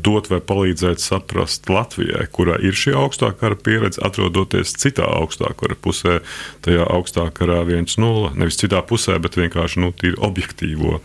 dot 0.02 0.30
vai 0.32 0.42
palīdzēt 0.42 1.04
saprast 1.04 1.70
Latvijai, 1.70 2.26
kurā 2.34 2.58
ir 2.66 2.78
šī 2.78 2.96
augstākā 2.98 3.54
pieredze, 3.62 4.02
atrodoties 4.06 4.74
citā 4.82 5.08
augstākā 5.20 5.76
pusē, 5.82 6.20
tajā 6.66 6.90
augstākā 6.90 7.44
karā 7.44 7.62
1-0, 7.68 8.34
nevis 8.40 8.60
citā 8.60 8.82
pusē, 8.82 9.20
bet 9.22 9.38
vienkārši 9.38 9.86
nu, 9.86 9.94
objektīvo 10.18 11.00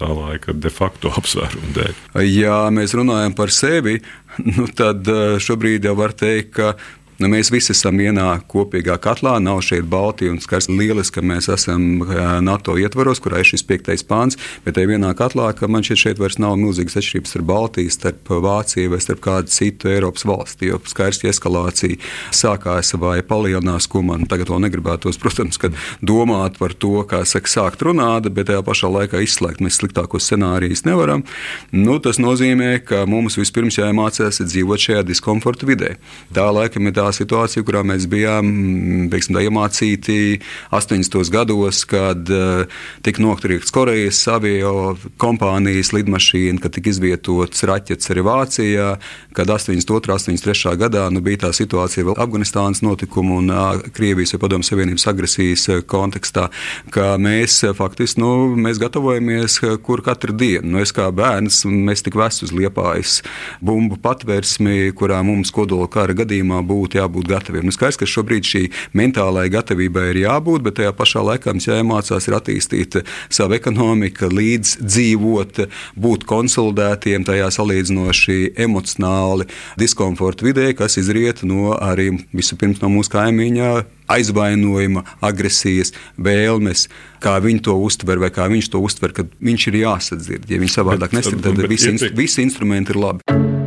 tā 0.00 0.10
laika 0.10 0.56
de 0.56 0.72
facto 0.72 1.12
apsvērumu 1.20 1.74
dēļ. 1.76 2.00
Ja 2.30 2.62
mēs 2.74 2.96
runājam 2.98 3.36
par 3.38 3.54
sevi, 3.54 4.00
nu 4.56 4.68
tad 4.76 5.08
šobrīd 5.42 5.88
jau 5.88 5.96
var 6.00 6.16
teikt, 6.16 6.56
ka 6.58 6.74
Nu, 7.20 7.28
mēs 7.28 7.50
visi 7.52 7.74
esam 7.74 7.98
vienā 8.00 8.30
kopīgā 8.48 8.94
katlā. 9.04 9.34
Nav 9.44 9.58
šeit 9.66 9.84
Baltija 9.92 10.32
un 10.32 10.38
skars 10.40 10.70
lieliski, 10.72 11.18
ka 11.18 11.24
mēs 11.28 11.50
esam 11.52 12.00
NATO 12.40 12.78
ietvaros, 12.80 13.18
kurā 13.20 13.42
ir 13.42 13.48
šis 13.50 13.64
piektais 13.68 14.00
pāns. 14.08 14.38
Bet 14.64 14.78
tajā 14.78 14.88
vienā 14.94 15.10
katlā, 15.18 15.50
ka 15.52 15.68
man 15.68 15.84
šķiet, 15.84 16.00
šeit 16.00 16.22
vairs 16.22 16.38
nav 16.40 16.56
milzīgas 16.56 16.96
atšķirības 16.96 17.34
starp 17.34 17.46
Baltiju, 17.50 17.92
starp 17.92 18.32
Vāciju 18.46 18.94
vai 18.94 19.00
starp 19.04 19.20
kādu 19.26 19.52
citu 19.52 19.90
Eiropas 19.92 20.24
valsti. 20.24 20.70
Jo 20.70 20.78
skaisti 20.88 21.28
eskalācija 21.28 21.98
sākās 22.32 22.94
vai 22.96 23.18
palielinās, 23.20 23.90
ko 23.92 24.00
man 24.08 24.24
tagad 24.24 24.54
vēl 24.54 24.64
negribētos, 24.64 25.20
protams, 25.22 25.60
domāt 26.00 26.56
par 26.56 26.72
to, 26.72 27.02
kā 27.04 27.20
saka, 27.28 27.52
sākt 27.52 27.84
runāt, 27.84 28.30
bet 28.32 28.48
tajā 28.48 28.64
pašā 28.64 28.88
laikā 28.96 29.20
izslēgt 29.26 29.60
mēs 29.60 29.76
sliktākos 29.82 30.24
scenārijus 30.24 30.86
nevaram. 30.88 31.28
Nu, 31.76 32.00
tas 32.00 32.16
nozīmē, 32.16 32.78
ka 32.80 33.04
mums 33.04 33.36
vispirms 33.36 33.76
jāiemācās 33.76 34.40
dzīvot 34.40 34.88
šajā 34.88 35.04
diskomforta 35.12 35.68
vidē. 35.68 35.94
Tā 36.32 36.48
laikam 36.48 36.88
ir 36.88 36.96
tā 36.96 37.09
situācija, 37.14 37.64
kurā 37.66 37.82
mēs 37.86 38.06
bijām 38.10 39.08
teiksim, 39.12 39.36
tā, 39.36 39.44
iemācīti 39.46 40.40
80. 40.74 41.30
gados, 41.32 41.84
kad 41.88 42.30
uh, 42.34 42.80
tika 43.06 43.22
nokļūts 43.24 43.74
Korejas 43.74 44.20
avio 44.32 44.96
kompānijas 45.20 45.92
lidmašīna, 45.96 46.60
kad 46.62 46.74
tika 46.76 46.92
izvietots 46.92 47.64
raķetes 47.68 48.12
arī 48.12 48.24
Vācijā, 48.26 48.88
kad 49.36 49.50
82. 49.50 50.10
un 50.10 50.18
83. 50.18 50.76
gadā 50.80 51.06
nu, 51.12 51.22
bija 51.24 51.46
tā 51.46 51.52
situācija 51.56 52.06
vēl 52.08 52.18
Afganistānas 52.20 52.82
notikumu 52.84 53.40
un 53.40 53.52
Krievijas 53.94 54.34
vai 54.34 54.42
Padomju 54.44 54.68
Savienības 54.70 55.06
agresijas 55.10 55.66
kontekstā, 55.90 56.48
ka 56.94 57.14
mēs 57.20 57.60
faktiski 57.78 58.20
nu, 58.22 58.32
mēs 58.60 58.80
gatavojamies 58.82 59.60
kur 59.84 60.02
katru 60.04 60.34
dienu. 60.36 60.74
Nu, 60.74 60.82
es 60.84 60.92
kā 60.94 61.08
bērns, 61.14 61.62
mēs 61.66 62.04
tik 62.06 62.18
vesu 62.18 62.46
uz 62.46 62.54
liepājas 62.54 63.20
bumbu 63.64 63.98
patvērsmi, 64.00 64.92
kurā 64.96 65.20
mums 65.26 65.52
kodola 65.54 65.88
kara 65.90 66.16
gadījumā 66.16 66.60
būtu 66.66 66.99
jābūt 67.00 67.30
gataviem. 67.30 67.66
Nu, 67.68 67.74
skaidrs, 67.74 67.98
ka 68.00 68.08
šobrīd 68.08 68.46
šī 68.46 68.62
mentālajai 68.96 69.52
gatavībai 69.56 70.06
ir 70.12 70.22
jābūt, 70.24 70.64
bet 70.66 70.78
tajā 70.80 70.94
pašā 70.96 71.24
laikā 71.26 71.54
mums 71.54 71.68
jāiemācās 71.68 72.28
attīstīt 72.30 73.00
savu 73.32 73.56
ekonomiku, 73.58 74.30
līdz 74.30 74.76
dzīvot, 74.84 75.62
būt 76.00 76.26
konsolidētiem 76.30 77.26
tajā 77.28 77.50
salīdzinoši 77.58 78.38
emocionāli 78.66 79.48
diskomforta 79.80 80.46
vidē, 80.46 80.70
kas 80.78 81.00
izriet 81.00 81.44
no 81.46 81.74
arī 81.76 82.12
vispirms 82.36 82.82
no 82.84 82.92
mūsu 82.92 83.16
kaimiņā 83.16 83.72
aizvainojuma, 84.10 85.04
agresijas, 85.22 85.94
vēlmes, 86.18 86.88
kā 87.22 87.36
viņi 87.42 87.64
to 87.68 87.76
uztver, 87.78 88.22
vai 88.22 88.32
kā 88.34 88.48
viņš 88.50 88.72
to 88.72 88.82
uztver, 88.82 89.14
kad 89.16 89.30
viņš 89.38 89.70
ir 89.70 89.80
jāsadzird. 89.84 90.50
Ja 90.50 90.60
viņi 90.62 90.74
savādāk 90.74 91.16
nesadzird, 91.16 91.46
tad 91.46 91.70
visi, 91.70 91.94
instru, 91.94 92.12
visi 92.18 92.46
instrumenti 92.46 92.96
ir 92.96 93.02
labi. 93.04 93.59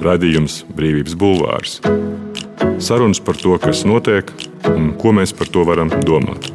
Radījums 0.00 0.62
Brīvības 0.72 1.14
Bulvārs. 1.20 1.80
Sarunas 2.80 3.20
par 3.20 3.36
to, 3.36 3.56
kas 3.60 3.82
notiek 3.84 4.30
un 4.70 4.94
ko 5.00 5.12
mēs 5.12 5.34
par 5.36 5.50
to 5.52 5.64
varam 5.68 5.92
domāt. 6.08 6.48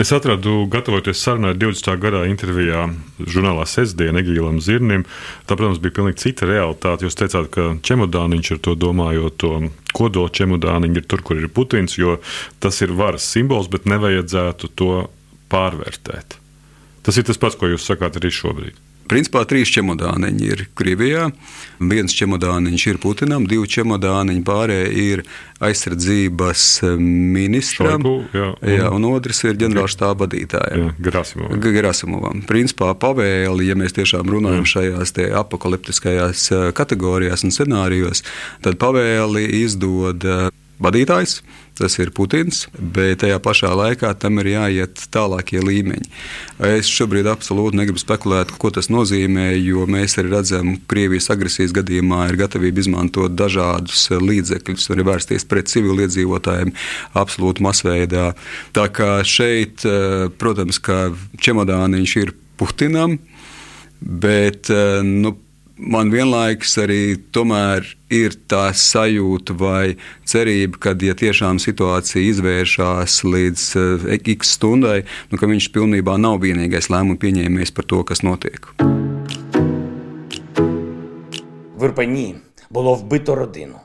Es 0.00 0.12
atradu, 0.16 0.66
gatavoties 0.72 1.20
sarunai 1.20 1.54
20. 1.60 1.96
gadā 2.00 2.20
intervijā 2.28 2.86
žurnālā 3.20 3.64
Sestdiena 3.68 4.20
Egīlam 4.22 4.60
Zirnim. 4.64 5.06
Tā, 5.48 5.56
protams, 5.56 5.80
bija 5.80 5.96
pilnīgi 5.98 6.22
cita 6.22 6.48
realitāte. 6.48 7.04
Jūs 7.04 7.18
teicāt, 7.20 7.48
ka 7.52 7.66
čemodāniņš 7.84 8.52
ar 8.54 8.60
to 8.64 8.76
domājot, 8.80 9.36
to 9.40 9.52
kodola 9.96 10.32
čemodāniņu 10.32 11.02
ir 11.02 11.08
tur, 11.08 11.24
kur 11.24 11.40
ir 11.40 11.48
Putins, 11.52 11.96
jo 12.00 12.18
tas 12.64 12.80
ir 12.84 12.92
varas 12.96 13.28
simbols, 13.28 13.68
bet 13.72 13.88
nevajadzētu 13.88 14.72
to 14.76 14.92
pārvērtēt. 15.52 16.36
Tas 17.04 17.16
ir 17.20 17.28
tas 17.28 17.40
pats, 17.40 17.56
ko 17.60 17.68
jūs 17.72 17.84
sakāt 17.88 18.16
arī 18.20 18.32
šobrīd. 18.32 18.80
Principā 19.10 19.42
trīs 19.48 19.70
čemodāniņi 19.74 20.46
ir 20.46 20.64
Krievijā. 20.78 21.28
Viens 21.90 22.14
čemodāniņš 22.14 22.86
ir 22.92 22.98
Putinam, 23.02 23.46
divi 23.50 23.66
čemodāniņi 23.70 24.44
pārējie 24.46 25.06
ir 25.10 25.22
aizsardzības 25.60 26.66
ministram. 27.00 28.04
Šoigu, 28.04 28.14
jā, 28.36 28.46
un, 28.54 28.70
jā, 28.70 28.92
un 28.94 29.08
otrs 29.10 29.42
ir 29.48 29.58
ģenerālštāba 29.60 30.24
vadītājiem. 30.24 30.94
Gerasimovam. 31.02 31.64
Gerasimovam. 31.64 32.44
Principā 32.48 32.92
pavēli, 33.00 33.66
ja 33.68 33.76
mēs 33.78 33.96
tiešām 33.98 34.30
runājam 34.30 34.64
jā. 34.64 34.72
šajās 34.76 35.16
apakaliptiskajās 35.42 36.46
eh, 36.54 36.70
kategorijās 36.76 37.44
un 37.44 37.54
scenārijos, 37.54 38.24
tad 38.64 38.78
pavēli 38.80 39.48
izdod 39.64 40.24
eh, 40.24 40.48
vadītājs 40.80 41.40
tas 41.80 41.96
ir 41.98 42.10
Putins, 42.14 42.66
bet 42.76 43.22
tajā 43.22 43.38
pašā 43.42 43.70
laikā 43.76 44.12
tam 44.20 44.40
ir 44.42 44.50
jāiet 44.52 45.00
tālākie 45.14 45.62
līmeņi. 45.64 46.10
Es 46.68 46.90
šobrīd 46.92 47.28
absolūti 47.30 47.78
negribu 47.80 48.02
spekulēt, 48.02 48.52
ko 48.60 48.72
tas 48.74 48.90
nozīmē, 48.92 49.48
jo 49.56 49.86
mēs 49.90 50.18
arī 50.20 50.34
redzam, 50.34 50.74
ka 50.76 50.94
Krievijas 50.94 51.30
agresijas 51.32 51.72
gadījumā 51.76 52.26
ir 52.28 52.40
gatavība 52.42 52.84
izmantot 52.84 53.32
dažādus 53.38 54.08
līdzekļus, 54.12 54.90
arī 54.92 55.06
vērsties 55.08 55.46
pret 55.48 55.72
civiliedzīvotājiem 55.72 56.74
absolūti 57.20 57.64
masveidā. 57.64 58.30
Tā 58.76 58.88
kā 58.92 59.12
šeit, 59.24 59.86
eh, 59.88 60.28
protams, 60.36 60.82
ka 60.82 61.14
čemodāniņš 61.40 62.16
ir 62.24 62.34
Putinam, 62.60 63.16
bet 64.00 64.68
eh, 64.68 65.00
nu, 65.06 65.32
man 65.79 66.11
vienlaikus 66.11 66.77
arī 66.79 67.17
ir 68.09 68.35
tā 68.47 68.71
sajūta 68.71 69.55
vai 69.59 69.95
cerība, 70.25 70.79
ka, 70.79 70.95
ja 71.01 71.15
tiešām 71.15 71.59
situācija 71.59 72.23
izvēršas 72.31 73.23
līdz 73.23 73.63
uh, 73.75 74.07
x 74.15 74.55
stundai, 74.55 75.03
nu, 75.31 75.37
ka 75.37 75.49
viņš 75.49 75.71
pilnībā 75.75 76.17
nav 76.17 76.39
vienīgais 76.43 76.89
lēmumu 76.89 77.19
pieņēmējs 77.19 77.75
par 77.75 77.85
to, 77.85 78.03
kas 78.03 78.23
notiek. 78.23 78.71
В 81.75 81.83
Ірпені 81.83 82.35
було 82.69 82.95
вбито 82.95 83.35
родину: 83.35 83.79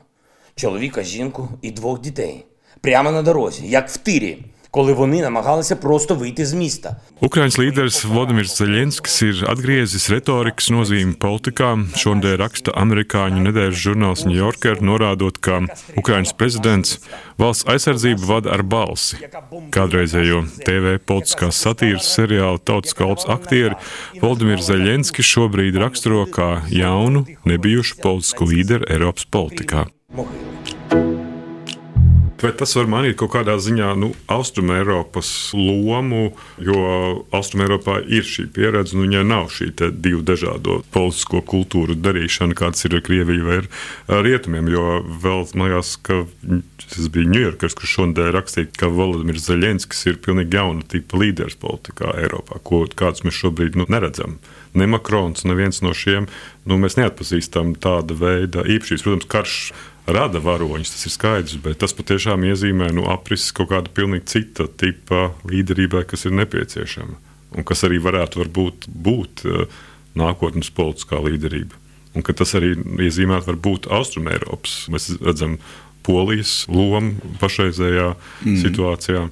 чоловіка, 0.55 1.03
жінку 1.03 1.49
і 1.61 1.71
двох 1.71 2.01
дітей. 2.01 2.45
Прямо 2.81 3.11
на 3.11 3.21
дорозі, 3.21 3.67
як 3.67 3.89
в 3.89 3.97
тирі. 3.97 4.37
коли 4.75 4.93
вони 4.93 5.21
намагалися 5.21 5.75
просто 5.75 6.15
вийти 6.15 6.45
з 6.45 6.53
міста. 6.53 6.95
Ukraiņas 7.21 7.57
līderis 7.59 7.97
Vladimirs 8.07 8.55
Zelenskis 8.57 9.19
ir 9.21 9.43
atgriezis 9.45 10.07
retorikas 10.09 10.71
nozīmi 10.73 11.13
politikā. 11.21 11.75
Šodien 11.93 12.39
raksta 12.41 12.73
amerikāņu 12.73 13.43
nedēļas 13.45 13.77
žurnāls 13.83 14.23
New 14.25 14.39
Yorker, 14.39 14.81
norādot, 14.81 15.37
ka 15.37 15.59
Ukraiņas 15.99 16.33
prezidents 16.39 16.97
valsts 17.37 17.67
aizsardzību 17.69 18.25
vada 18.25 18.55
ar 18.55 18.63
balsi. 18.63 19.19
Kādreizējo 19.75 20.47
TV 20.65 20.97
politiskās 20.97 21.61
satīras 21.61 22.09
seriāla 22.15 22.57
Tautas 22.57 22.97
kalps 22.97 23.27
aktieri 23.29 23.77
Vladimirs 24.23 24.71
Zelenskis 24.71 25.29
šobrīd 25.35 25.77
raksturo 25.83 26.25
kā 26.25 26.63
jaunu, 26.71 27.27
nebijušu 27.45 28.01
politisku 28.01 28.49
līderi 28.49 28.87
Eiropas 28.95 29.29
politikā. 29.29 29.85
Vai 32.36 32.50
tas 32.52 32.74
var 32.76 32.88
mainīt 32.90 33.16
kaut 33.16 33.30
kādā 33.32 33.54
ziņā 33.62 33.94
nu, 33.96 34.10
Austrumēropas 34.28 35.28
lomu, 35.56 36.34
jo 36.60 36.80
Austrumēropā 37.34 38.02
ir 38.12 38.26
šī 38.28 38.44
pieredze, 38.52 38.92
nu 38.96 39.06
viņai 39.06 39.22
nav 39.24 39.48
šī 39.54 39.70
divu 39.96 40.20
dažādo 40.26 40.82
politisko 40.92 41.40
kultūru 41.48 41.96
darīšana, 41.96 42.56
kāds 42.58 42.84
ir 42.84 42.98
ar 42.98 43.04
Krieviju 43.06 43.48
vai 43.48 43.56
ar 43.62 44.20
Rietumiem, 44.26 44.68
jo 44.68 44.98
vēl 45.24 45.46
liekas, 45.56 45.94
ka 46.04 46.20
tas 46.84 47.08
bija 47.12 47.32
Ņujorkas, 47.32 47.78
kurš 47.78 47.96
šodien 47.96 48.30
rakstīja, 48.36 48.68
ka 48.82 48.92
Volodimirs 48.92 49.48
Zaļenskis 49.48 50.04
ir 50.10 50.20
pilnīgi 50.20 50.60
jauna 50.60 50.84
tipa 50.92 51.22
līderis 51.22 51.56
politikā 51.62 52.18
Eiropā, 52.20 52.60
ko, 52.60 52.84
kādus 53.00 53.24
mēs 53.24 53.40
šobrīd 53.40 53.80
nu, 53.80 53.88
neredzam. 53.92 54.36
Ne 54.76 54.84
Makrons, 54.92 55.46
neviens 55.48 55.80
no 55.80 55.96
šiem, 55.96 56.28
nu, 56.68 56.76
mēs 56.82 56.98
neatpazīstam 57.00 57.78
tāda 57.80 58.16
veida 58.18 58.66
īpašības. 58.68 59.06
Protams, 59.06 59.30
karš 59.32 59.60
rada 60.06 60.40
varoņus, 60.42 60.92
tas 60.94 61.06
ir 61.08 61.14
skaidrs, 61.14 61.58
bet 61.62 61.80
tas 61.82 61.94
patiešām 61.96 62.44
iezīmē 62.46 62.90
nu, 62.94 63.06
aprises 63.10 63.54
kaut 63.56 63.70
kāda 63.72 63.92
pilnīgi 63.94 64.28
cita 64.36 64.68
tipa 64.70 65.30
līderībai, 65.48 66.04
kas 66.08 66.26
ir 66.28 66.36
nepieciešama 66.38 67.18
un 67.56 67.64
kas 67.66 67.84
arī 67.86 67.98
varētu 68.02 68.42
varbūt, 68.42 68.88
būt 68.90 69.44
uh, 69.46 69.64
nākotnes 70.18 70.70
politiskā 70.74 71.20
līderība. 71.24 71.78
Un 72.16 72.24
tas 72.24 72.54
arī 72.56 72.72
iezīmētu 73.06 73.50
varbūt 73.50 73.88
Austrumēropas. 73.92 74.86
Mēs 74.92 75.10
redzam 75.20 75.58
Polijas 76.06 76.64
lomu 76.70 77.34
pašreizējā 77.40 78.12
mm. 78.14 78.60
situācijā. 78.62 79.26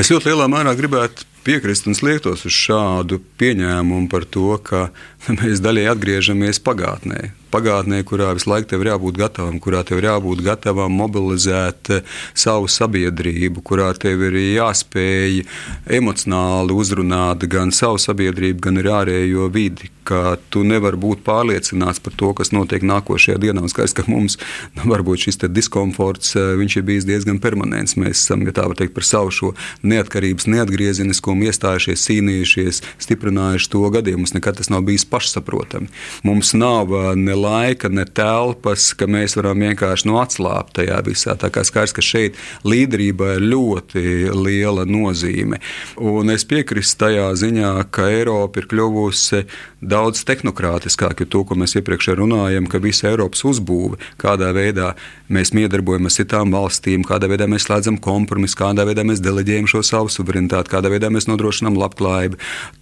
Es 0.00 0.10
ļoti 0.10 0.32
lielā 0.32 0.48
mērā 0.50 0.72
gribētu 0.78 1.26
piekrist 1.46 1.86
un 1.86 1.96
sliektos 1.96 2.42
uz 2.48 2.56
šādu 2.56 3.20
pieņēmumu 3.40 4.10
par 4.10 4.26
to, 4.26 4.56
ka 4.64 4.88
mēs 5.40 5.62
daļai 5.64 5.86
atgriežamies 5.92 6.62
pagātnē 6.66 7.30
pagātnē, 7.52 8.02
kurā 8.08 8.30
visu 8.36 8.50
laiku 8.52 8.70
tev 8.70 8.84
ir 8.84 8.92
jābūt 8.92 9.20
gatavam, 9.20 9.60
kurā 9.62 9.82
tev 9.86 10.00
ir 10.00 10.08
jābūt 10.10 10.42
gatavam 10.46 10.96
mobilizēt 11.00 11.92
eh, 11.96 12.02
savu 12.34 12.70
sabiedrību, 12.70 13.62
kurā 13.66 13.90
tev 13.98 14.26
ir 14.30 14.40
jāspēj 14.40 15.42
emocionāli 16.00 16.76
uzrunāt 16.76 17.46
gan 17.50 17.74
savu 17.74 18.00
sabiedrību, 18.02 18.60
gan 18.68 18.82
arī 18.82 18.94
ārējo 19.00 19.50
vidi. 19.54 19.90
Ka 20.10 20.34
tu 20.50 20.64
nevari 20.66 20.98
būt 20.98 21.22
pārliecināts 21.22 22.02
par 22.02 22.14
to, 22.18 22.32
kas 22.34 22.50
notiek 22.50 22.82
nākošajā 22.82 23.38
dienā. 23.38 23.62
Un 23.62 23.70
skaidrs, 23.70 23.94
ka 23.94 24.02
mums 24.10 24.36
nu, 24.74 24.88
varbūt 24.90 25.26
šis 25.26 25.38
diskomforts 25.54 26.34
eh, 26.34 26.58
ir 26.64 26.86
bijis 26.86 27.06
diezgan 27.06 27.38
permanents. 27.42 27.94
Mēs 28.00 28.24
esam, 28.24 28.42
ja 28.42 28.54
tā 28.56 28.66
var 28.66 28.78
teikt, 28.78 28.96
par 28.96 29.06
savu 29.06 29.30
šo 29.34 29.52
neatkarības, 29.86 30.48
neatgriezeniskumu 30.50 31.46
iestājušies, 31.46 32.06
cīnījušies, 32.08 32.82
stiprinājuši 33.06 33.70
to 33.70 33.84
gadiem. 33.94 34.18
Mums 34.24 34.34
nekad 34.34 34.58
tas 34.58 34.72
nav 34.72 34.82
bijis 34.88 35.06
pašsaprotami. 35.06 35.90
Mums 36.26 36.52
nav 36.58 36.90
eh, 36.90 37.12
ne 37.20 37.38
laika, 37.38 37.92
ne 37.92 38.04
telpas, 38.04 38.90
ka 38.98 39.06
mēs 39.10 39.38
varam 39.38 39.62
vienkārši 39.62 40.10
nu, 40.10 40.18
atslābt 40.20 40.74
tajā 40.80 40.98
visā. 41.06 41.38
Tā 41.38 41.52
kā 41.54 41.62
skaidrs, 41.66 41.94
ka 41.94 42.04
šeit 42.04 42.40
līderībai 42.66 43.36
ir 43.38 43.46
ļoti 43.54 44.04
liela 44.34 44.88
nozīme. 44.88 45.62
Un 46.02 46.34
es 46.34 46.46
piekrītu 46.50 46.98
tajā 47.04 47.28
ziņā, 47.38 47.74
ka 47.94 48.08
Eiropa 48.10 48.60
ir 48.60 48.68
kļuvusi 48.70 49.44
daudz 49.80 50.24
tehnokrātiskāka, 50.28 51.24
jo 51.24 51.30
to, 51.32 51.44
ko 51.48 51.56
mēs 51.58 51.76
iepriekš 51.80 52.12
runājam, 52.18 52.68
ka 52.70 52.80
visa 52.82 53.08
Eiropas 53.10 53.44
uzbūve, 53.48 53.98
kādā 54.20 54.52
veidā 54.56 54.92
mēs 55.32 55.54
miedarbojamies 55.56 56.18
ar 56.18 56.24
citām 56.24 56.52
valstīm, 56.54 57.04
kādā 57.06 57.30
veidā 57.30 57.46
mēs 57.48 57.68
slēdzam 57.68 57.96
kompromisu, 58.02 58.58
kādā 58.60 58.84
veidā 58.88 59.04
mēs 59.06 59.22
deleģējam 59.24 59.68
šo 59.70 59.82
savu 59.86 60.12
suverenitāti, 60.12 60.72
kādā 60.72 60.90
veidā 60.92 61.08
mēs 61.12 61.28
nodrošinām 61.30 61.78
labklājību. 61.80 62.40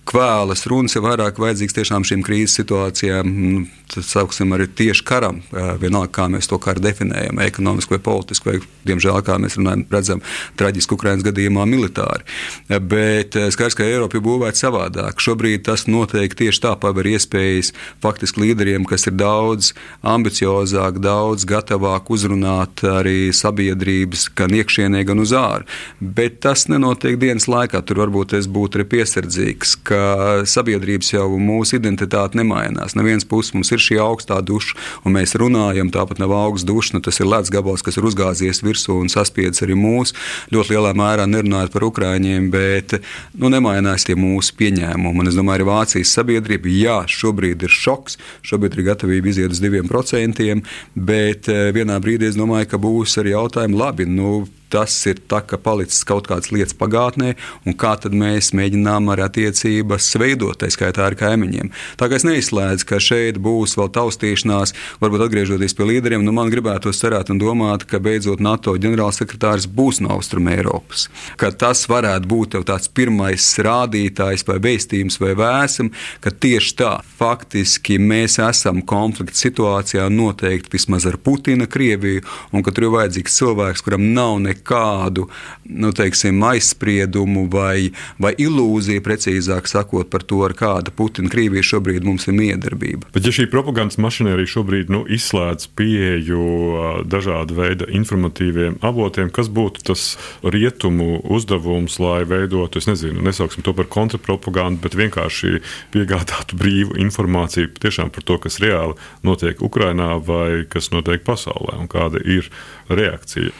Kvēlas 0.09 0.65
runas 0.71 0.97
ir 0.97 1.05
vairāk 1.05 1.39
vajadzīgas 1.39 1.77
tiešām 1.77 2.07
šīm 2.09 2.25
krīzes 2.27 2.57
situācijām, 2.59 3.29
nu, 3.29 3.65
tad 3.93 4.07
sauksim 4.09 4.57
arī 4.57 4.67
tieši 4.81 5.05
karam, 5.07 5.43
vienalga, 5.53 6.11
kā 6.19 6.29
mēs 6.33 6.49
to 6.49 6.59
karu 6.63 6.83
definējam, 6.83 7.39
ekonomiski 7.45 7.95
vai 7.95 8.01
politiski, 8.09 8.49
vai, 8.49 8.57
diemžēl, 8.89 9.21
kā 9.27 9.37
mēs 9.43 9.59
runājam, 9.61 9.85
redzam, 9.93 10.25
traģiski 10.59 10.97
Ukraiņas 10.97 11.27
gadījumā 11.29 11.69
militāri. 11.69 12.25
Bet 12.69 13.37
skaidrs, 13.37 13.77
ka 13.77 13.85
Eiropa 13.85 14.17
ir 14.17 14.25
būvēta 14.25 14.65
savādāk. 14.65 15.21
Šobrīd 15.21 15.67
tas 15.69 15.85
notiek 15.91 16.33
tieši 16.33 16.65
tā, 16.65 16.73
paver 16.89 17.13
iespējas 17.13 17.73
faktiski 18.03 18.47
līderiem, 18.47 18.89
kas 18.89 19.07
ir 19.09 19.17
daudz 19.19 19.73
ambiciozāk, 20.03 20.99
daudz 21.05 21.47
gatavāk 21.49 22.11
uzrunāt 22.13 22.83
arī 22.89 23.31
sabiedrības 23.37 24.29
gan 24.39 24.57
iekšienē, 24.57 25.05
gan 25.09 25.23
uz 25.23 25.35
ārā. 25.37 25.67
Bet 26.01 26.41
tas 26.45 26.67
nenotiek 26.71 27.19
dienas 27.21 27.49
laikā. 27.51 27.83
Tur 27.87 28.03
varbūt 28.03 28.35
es 28.39 28.49
būtu 28.51 28.81
arī 28.81 28.87
piesardzīgs, 28.95 29.75
ka 29.87 30.01
sabiedrības 30.49 31.13
jau 31.15 31.29
mūsu 31.41 31.79
identitāte 31.79 32.39
nemainās. 32.39 32.97
No 32.97 33.05
vienas 33.07 33.27
puses 33.29 33.55
mums 33.57 33.73
ir 33.75 33.83
šī 33.83 33.99
augstā 34.03 34.41
duša, 34.45 34.77
un 35.05 35.17
mēs 35.17 35.37
runājam, 35.39 35.93
tāpat 35.95 36.23
nav 36.23 36.35
augsts 36.37 36.67
dušs, 36.69 36.95
nu, 36.95 37.03
tas 37.05 37.21
ir 37.21 37.29
ledus 37.29 37.53
gabals, 37.55 37.85
kas 37.87 37.99
ir 37.99 38.07
uzgāzies 38.09 38.63
virsū 38.65 38.99
un 39.03 39.13
saspiedis 39.13 39.65
arī 39.67 39.77
mūsu. 39.79 40.17
Ļoti 40.55 40.77
lielā 40.77 40.95
mērā 40.99 41.27
nerunājot 41.29 41.75
par 41.75 41.89
ukrāņiem, 41.89 42.51
bet 42.55 42.99
nu, 43.39 43.51
nemainās 43.53 44.07
tie 44.09 44.17
mūsu 44.19 44.57
pieņēmumi. 44.59 45.23
Un 45.23 45.33
es 45.33 45.39
domāju, 45.39 45.63
arī 45.63 45.69
Vācijas 45.69 46.15
sabiedrība, 46.19 46.71
jā, 46.79 46.99
šobrīd 47.09 47.65
ir 47.67 47.75
šoks, 47.75 48.19
šobrīd 48.47 48.79
ir 48.79 48.87
gatavība 48.93 49.33
iziet 49.33 49.55
uz 49.55 49.63
diviem 49.63 49.89
procentiem, 49.91 50.63
bet 50.95 51.51
eh, 51.53 51.69
vienā 51.77 51.99
brīdī 52.03 52.31
es 52.31 52.39
domāju, 52.39 52.71
ka 52.73 52.83
būs 52.83 53.19
arī 53.23 53.35
jautājumi, 53.35 53.79
labi, 53.79 54.09
nu, 54.09 54.47
tas 54.73 54.95
ir 55.09 55.21
tā, 55.29 55.41
ka 55.47 55.59
palicis 55.61 56.05
kaut 56.09 56.29
kādas 56.29 56.53
lietas 56.53 56.77
pagātnē, 56.79 57.35
un 57.67 57.77
kā 57.79 57.95
tad 58.01 58.15
mēs 58.17 58.53
mēģinām 58.57 59.11
ar 59.13 59.25
attiecības 59.29 60.11
veidot, 60.21 60.59
tā 60.61 60.71
skaitā 60.73 61.07
ar 61.09 61.17
kaimiņiem. 61.19 61.71
Tā 62.01 62.09
kā 62.09 62.19
es 62.19 62.27
neizslēdzu, 62.29 62.87
ka 62.89 63.01
šeit 63.03 63.41
būs 63.43 63.77
vēl 63.79 63.91
taustīšanās, 63.97 64.75
varbūt 65.03 65.27
atgriežoties 65.27 65.77
pie 65.79 65.89
līderiem, 65.93 66.25
nu 66.27 66.35
man 66.37 66.53
gribētu 66.53 66.93
cerēt 66.95 67.33
un 67.33 67.41
domāt, 67.41 67.87
ka 67.89 68.01
beidzot 68.03 68.43
NATO 68.45 68.77
ģenerālsekretārs 68.81 69.69
būs 69.71 70.03
no 70.05 70.13
Austrum 70.17 70.51
Eiropas. 70.53 71.09
Ka 71.41 71.51
tas 71.53 71.87
varētu 71.91 72.29
būt 72.29 72.59
tāds 72.69 72.91
pirmais 72.93 73.47
rādītājs 73.65 74.45
vai 74.49 74.59
veistījums 74.69 75.19
vai 75.23 75.35
vēsam, 75.39 75.93
ka 76.25 76.33
tieši 76.33 76.75
tā 76.79 76.93
faktiski 77.19 77.99
mēs 78.03 78.39
esam 78.43 78.83
konflikta 78.83 79.39
situācijā 79.39 80.09
noteikti 80.13 80.75
vismaz 80.77 81.07
ar 81.09 81.19
Putina 81.23 81.69
Krieviju, 81.71 82.25
un 82.53 82.65
ka 82.65 82.75
tur 82.75 82.89
ir 82.89 82.95
vajadzīgs 82.97 83.39
cilvēks, 83.41 83.85
kuram 83.87 84.11
nav 84.17 84.39
nekāda 84.45 84.58
nekādu 84.59 85.29
nu, 85.69 85.93
teiksim, 85.93 86.43
aizspriedumu 86.43 87.49
vai, 87.53 87.93
vai 88.19 88.33
ilūziju, 88.39 89.03
precīzāk 89.05 89.69
sakot, 89.69 90.09
par 90.11 90.23
to, 90.23 90.43
ar 90.45 90.55
kāda 90.57 90.91
Putina 90.95 91.29
Krievija 91.29 91.63
šobrīd 91.63 92.05
mums 92.05 92.27
ir 92.29 92.35
miedarbība. 92.35 93.11
Bet 93.15 93.27
ja 93.27 93.33
šī 93.35 93.49
propagandas 93.53 93.99
mašinērija 94.01 94.49
šobrīd 94.49 94.93
nu, 94.93 95.05
izslēdz 95.05 95.69
pieeju 95.79 97.05
dažādu 97.09 97.59
veidu 97.59 97.89
informatīviem 97.93 98.79
avotiem, 98.83 99.31
kas 99.31 99.51
būtu 99.53 99.85
tas 99.91 100.17
rietumu 100.43 101.21
uzdevums, 101.29 101.99
lai 102.03 102.23
veidotu, 102.29 102.81
es 102.81 102.89
nezinu, 102.89 103.23
nesauksim 103.25 103.65
to 103.67 103.75
par 103.77 103.89
kontrapropagandu, 103.93 104.83
bet 104.85 104.97
vienkārši 104.99 105.61
piegādātu 105.95 106.59
brīvu 106.59 106.99
informāciju 107.05 107.75
tiešām 107.79 108.13
par 108.15 108.25
to, 108.25 108.39
kas 108.43 108.61
reāli 108.65 108.97
notiek 109.27 109.61
Ukrajinā 109.63 110.15
vai 110.25 110.65
kas 110.71 110.93
notiek 110.95 111.25
pasaulē 111.27 111.77
un 111.79 111.91
kāda 111.91 112.23
ir 112.25 112.49
reakcija 112.89 113.53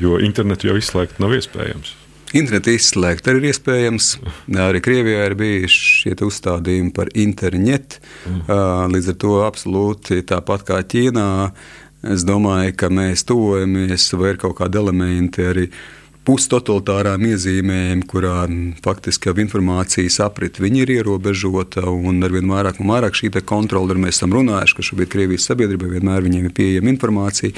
jo 0.00 0.18
internetu 0.22 0.70
jau 0.70 0.78
izslēgt 0.80 1.20
nav 1.22 1.34
iespējams. 1.36 1.96
Internetu 2.32 2.72
izslēgt 2.72 3.28
arī 3.28 3.42
ir 3.42 3.50
iespējams. 3.50 4.08
Arī 4.66 4.80
Krievijā 4.84 5.26
ir 5.28 5.36
bijuši 5.36 5.88
šie 6.00 6.16
uzstādījumi 6.24 6.92
par 6.96 7.12
internetu. 7.12 8.00
Mm. 8.24 8.92
Līdz 8.94 9.12
ar 9.12 9.18
to 9.20 9.38
absolūti 9.44 10.22
tāpat 10.28 10.64
kā 10.68 10.80
Ķīnā. 10.80 11.30
Es 12.12 12.24
domāju, 12.26 12.72
ka 12.74 12.88
mēs 12.90 13.26
tuvojamies 13.28 14.08
vai 14.18 14.32
ir 14.32 14.40
kaut 14.40 14.56
kādi 14.58 14.80
elementi 14.80 15.44
arī 15.46 15.68
pustotalitārām 16.26 17.24
iezīmēm, 17.26 18.04
kurā 18.10 18.44
faktiski 18.82 19.30
jau 19.30 19.36
informācijas 19.42 20.20
aprit 20.22 20.60
ir 20.62 20.90
ierobežota 20.96 21.82
un 21.90 22.22
ar 22.22 22.34
vien 22.34 22.46
vairāk 22.46 22.78
un 22.80 22.92
vairāk 22.94 23.18
šī 23.18 23.32
kontrole, 23.42 23.90
ar 23.90 23.98
mēs 24.02 24.20
esam 24.20 24.34
runājuši, 24.34 24.76
ka 24.76 24.86
šobrīd 24.86 25.10
Krievijas 25.10 25.48
sabiedrībai 25.50 25.98
vienmēr 25.98 26.22
viņiem 26.22 26.46
ir 26.46 26.54
pieejama 26.54 26.94
informācija. 26.94 27.52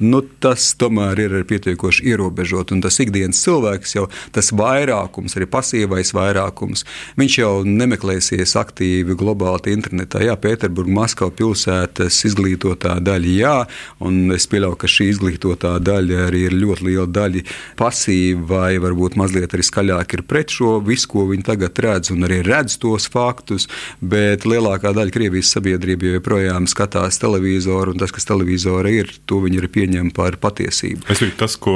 Nu, 0.00 0.22
tas 0.42 0.72
tomēr 0.78 1.22
ir 1.24 1.36
pietiekoši 1.48 2.06
ierobežot. 2.12 2.74
Un 2.74 2.82
tas 2.84 2.98
ikdienas 3.02 3.40
cilvēks 3.44 3.96
jau 3.96 4.06
tas 4.34 4.50
vairākums, 4.56 5.36
arī 5.38 5.48
pasīvais 5.50 6.12
vairākums, 6.16 6.84
viņš 7.18 7.38
jau 7.40 7.52
nemeklēsies 7.66 8.56
aktīvi 8.60 9.16
globāli 9.18 9.74
internetā. 9.76 10.22
Jā, 10.26 10.36
Pēterburgā, 10.40 10.92
Maskavā 10.98 11.32
pilsētas 11.38 12.18
izglītotā 12.28 12.98
daļa, 13.04 13.32
jā, 13.38 13.56
un 14.04 14.34
es 14.34 14.48
pieļauju, 14.50 14.78
ka 14.80 14.90
šī 14.90 15.08
izglītotā 15.14 15.76
daļa 15.84 16.26
arī 16.28 16.44
ir 16.48 16.56
ļoti 16.58 16.88
liela 16.88 17.08
daļa 17.10 17.44
pasīva 17.78 18.48
vai 18.48 18.78
varbūt 18.82 19.16
mazliet 19.18 19.54
arī 19.54 19.64
skaļāk 19.66 20.14
ir 20.16 20.24
pret 20.28 20.52
šo 20.54 20.78
visu, 20.84 21.08
ko 21.12 21.26
viņi 21.30 21.46
tagad 21.46 21.78
redz, 21.84 22.12
un 22.14 22.26
arī 22.26 22.40
redz 22.46 22.78
tos 22.80 23.08
faktus, 23.12 23.68
bet 24.00 24.46
lielākā 24.48 24.92
daļa 24.96 25.14
Krievijas 25.14 25.52
sabiedrība 25.54 26.14
joprojām 26.16 26.68
skatās 26.70 27.20
televizoru, 27.22 27.94
un 27.94 28.02
tas, 28.02 28.12
kas 28.14 28.28
televizorā 28.28 28.92
ir, 29.00 29.12
to 29.28 29.40
viņi 29.44 29.60
ir 29.62 29.68
pieņem 29.88 30.12
par 30.14 30.36
patiesību. 30.40 31.06
Es 31.08 31.20
domāju, 31.22 31.36
tas, 31.40 31.56
ko 31.56 31.74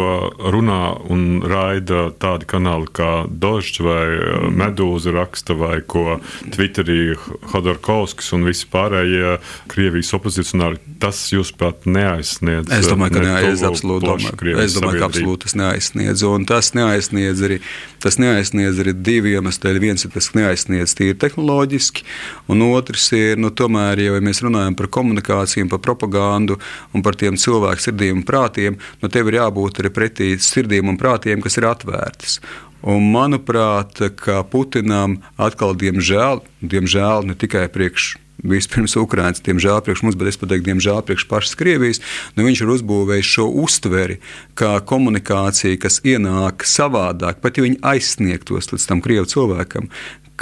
runā 0.53 0.81
un 1.13 1.43
raida 1.49 2.11
tādi 2.21 2.49
kanāli 2.49 2.91
kā 2.93 3.27
Dožs 3.29 3.81
vai 3.83 4.07
uh, 4.19 4.49
Medūza 4.53 5.13
raksta, 5.15 5.57
vai 5.57 5.81
ko 5.81 6.21
Twitterī 6.53 7.17
Hodorkovskis 7.53 8.33
un 8.37 8.45
visi 8.49 8.69
pārējie 8.73 9.39
Krievijas 9.73 10.13
opozicionāri, 10.19 10.81
tas, 11.03 11.25
jūsuprāt, 11.33 11.87
neaizsniedz. 11.87 12.71
Es 12.73 12.91
domāju, 12.91 13.17
ka 13.17 13.25
neaizsniedz 13.25 13.65
absolūti. 13.71 14.09
Domāju, 14.09 14.57
es 14.63 14.77
domāju, 14.77 15.01
ka 15.01 15.09
absolūti 15.09 15.47
tas 15.47 15.57
neaizsniedz. 15.59 16.27
Un 16.29 16.47
tas 16.49 16.73
neaizsniedz 16.77 17.45
arī, 17.49 17.61
tas 18.03 18.19
neaizsniedz 18.23 18.83
arī 18.83 18.95
divi 18.99 19.37
iemesli. 19.37 19.75
Viens 19.83 20.05
ir 20.05 20.13
tas, 20.15 20.29
ka 20.31 20.43
neaizsniedz 20.43 20.95
tīri 20.99 21.17
tehnoloģiski, 21.19 22.05
un 22.53 22.67
otrs 22.69 23.09
ir, 23.17 23.41
nu, 23.41 23.51
tomēr, 23.57 24.05
ja 24.05 24.21
mēs 24.23 24.43
runājam 24.45 24.77
par 24.79 24.91
komunikāciju, 24.93 25.71
par 25.73 25.81
propagandu 25.83 26.59
un 26.93 27.05
par 27.05 27.17
tiem 27.19 27.39
cilvēku 27.41 27.83
sirdīm 28.03 28.21
un 28.21 28.27
prātiem, 28.27 28.79
nu, 29.03 29.09
tev 29.09 29.31
ir 29.31 29.39
jābūt 29.41 29.81
arī 29.81 29.93
pretī 29.95 30.35
sirdīm 30.39 30.91
un 30.91 30.99
prātiem, 30.99 31.43
kas 31.43 31.59
ir 31.59 31.69
atvērtas. 31.71 32.41
Un 32.83 33.13
manuprāt, 33.15 34.01
ka 34.19 34.43
Putinam 34.43 35.23
atkal, 35.39 35.77
diemžēl, 35.79 36.43
diemžēl 36.63 37.29
ne 37.29 37.39
tikai 37.39 37.69
priekš 37.71 38.17
vispirms 38.43 38.97
Ukrāņas, 38.99 39.45
diemžēl 39.47 39.79
priekš 39.87 40.03
mums, 40.03 40.17
bet 40.19 40.33
es 40.33 40.41
pateiktu, 40.41 40.67
diemžēl 40.67 40.99
priekš 41.07 41.29
pašas 41.31 41.55
Krievijas, 41.55 42.01
nu 42.35 42.43
viņš 42.43 42.65
ir 42.65 42.73
uzbūvējis 42.75 43.29
šo 43.37 43.47
uztveri, 43.63 44.19
kā 44.59 44.81
komunikācija, 44.83 45.79
kas 45.79 46.01
ienāk 46.03 46.67
savādāk, 46.67 47.39
pat 47.39 47.61
ja 47.61 47.69
viņi 47.69 47.79
aizsniegtos 47.87 48.73
līdz 48.73 48.89
tam 48.91 49.05
Krievu 49.05 49.31
cilvēkam, 49.31 49.87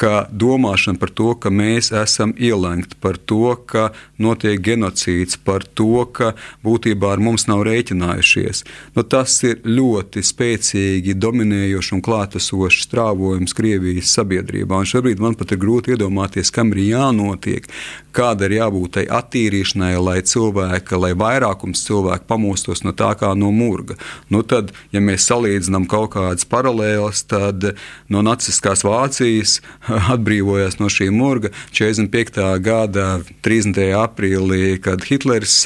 ka 0.01 0.25
domāšana 0.33 0.97
par 1.01 1.11
to, 1.13 1.35
ka 1.37 1.51
mēs 1.53 1.91
esam 1.93 2.33
ielēgti, 2.41 2.97
par 3.05 3.19
to, 3.29 3.53
ka 3.69 3.91
notiek 4.21 4.61
genocīds, 4.65 5.37
par 5.45 5.67
to, 5.77 6.07
ka 6.17 6.33
būtībā 6.65 7.11
ar 7.13 7.21
mums 7.21 7.45
nav 7.51 7.67
rēķinājušies, 7.69 8.65
nu, 8.97 9.05
tas 9.05 9.37
ir 9.45 9.61
ļoti 9.67 10.23
spēcīgi 10.25 11.17
dominējošs 11.21 11.93
un 11.97 12.05
klātesošs 12.07 12.87
strāvojums 12.87 13.57
Krievijas 13.57 14.15
sabiedrībā. 14.17 14.81
Un 14.81 14.89
šobrīd 14.89 15.21
man 15.21 15.37
pat 15.37 15.53
ir 15.53 15.61
grūti 15.61 15.93
iedomāties, 15.93 16.53
kam 16.55 16.73
ir 16.73 16.83
jānotiek, 16.87 17.69
kāda 18.17 18.49
ir 18.49 18.57
jābūt 18.57 18.97
tai 18.97 19.05
attīrīšanai, 19.21 19.93
lai 20.01 20.19
cilvēki, 20.25 20.97
lai 20.97 21.13
vairākums 21.19 21.85
cilvēku 21.85 22.29
pamostos 22.31 22.85
no 22.87 22.97
tā 22.97 23.13
kā 23.21 23.35
no 23.37 23.53
murga. 23.53 23.99
Nu, 24.33 24.41
tad, 24.47 24.73
ja 24.95 25.05
mēs 25.05 25.29
salīdzinām 25.29 25.85
kaut 25.91 26.15
kādas 26.17 26.49
paralēlas, 26.49 27.27
tad 27.29 27.75
no 28.09 28.25
nacistiskās 28.25 28.87
Vācijas 28.87 29.59
atbrīvojās 30.15 30.81
no 30.81 30.91
šī 30.93 31.11
murga 31.15 31.53
45. 31.77 32.43
gada 32.65 33.21
30. 33.47 33.81
aprīlī, 34.01 34.77
kad 34.83 35.07
Hitlers 35.09 35.63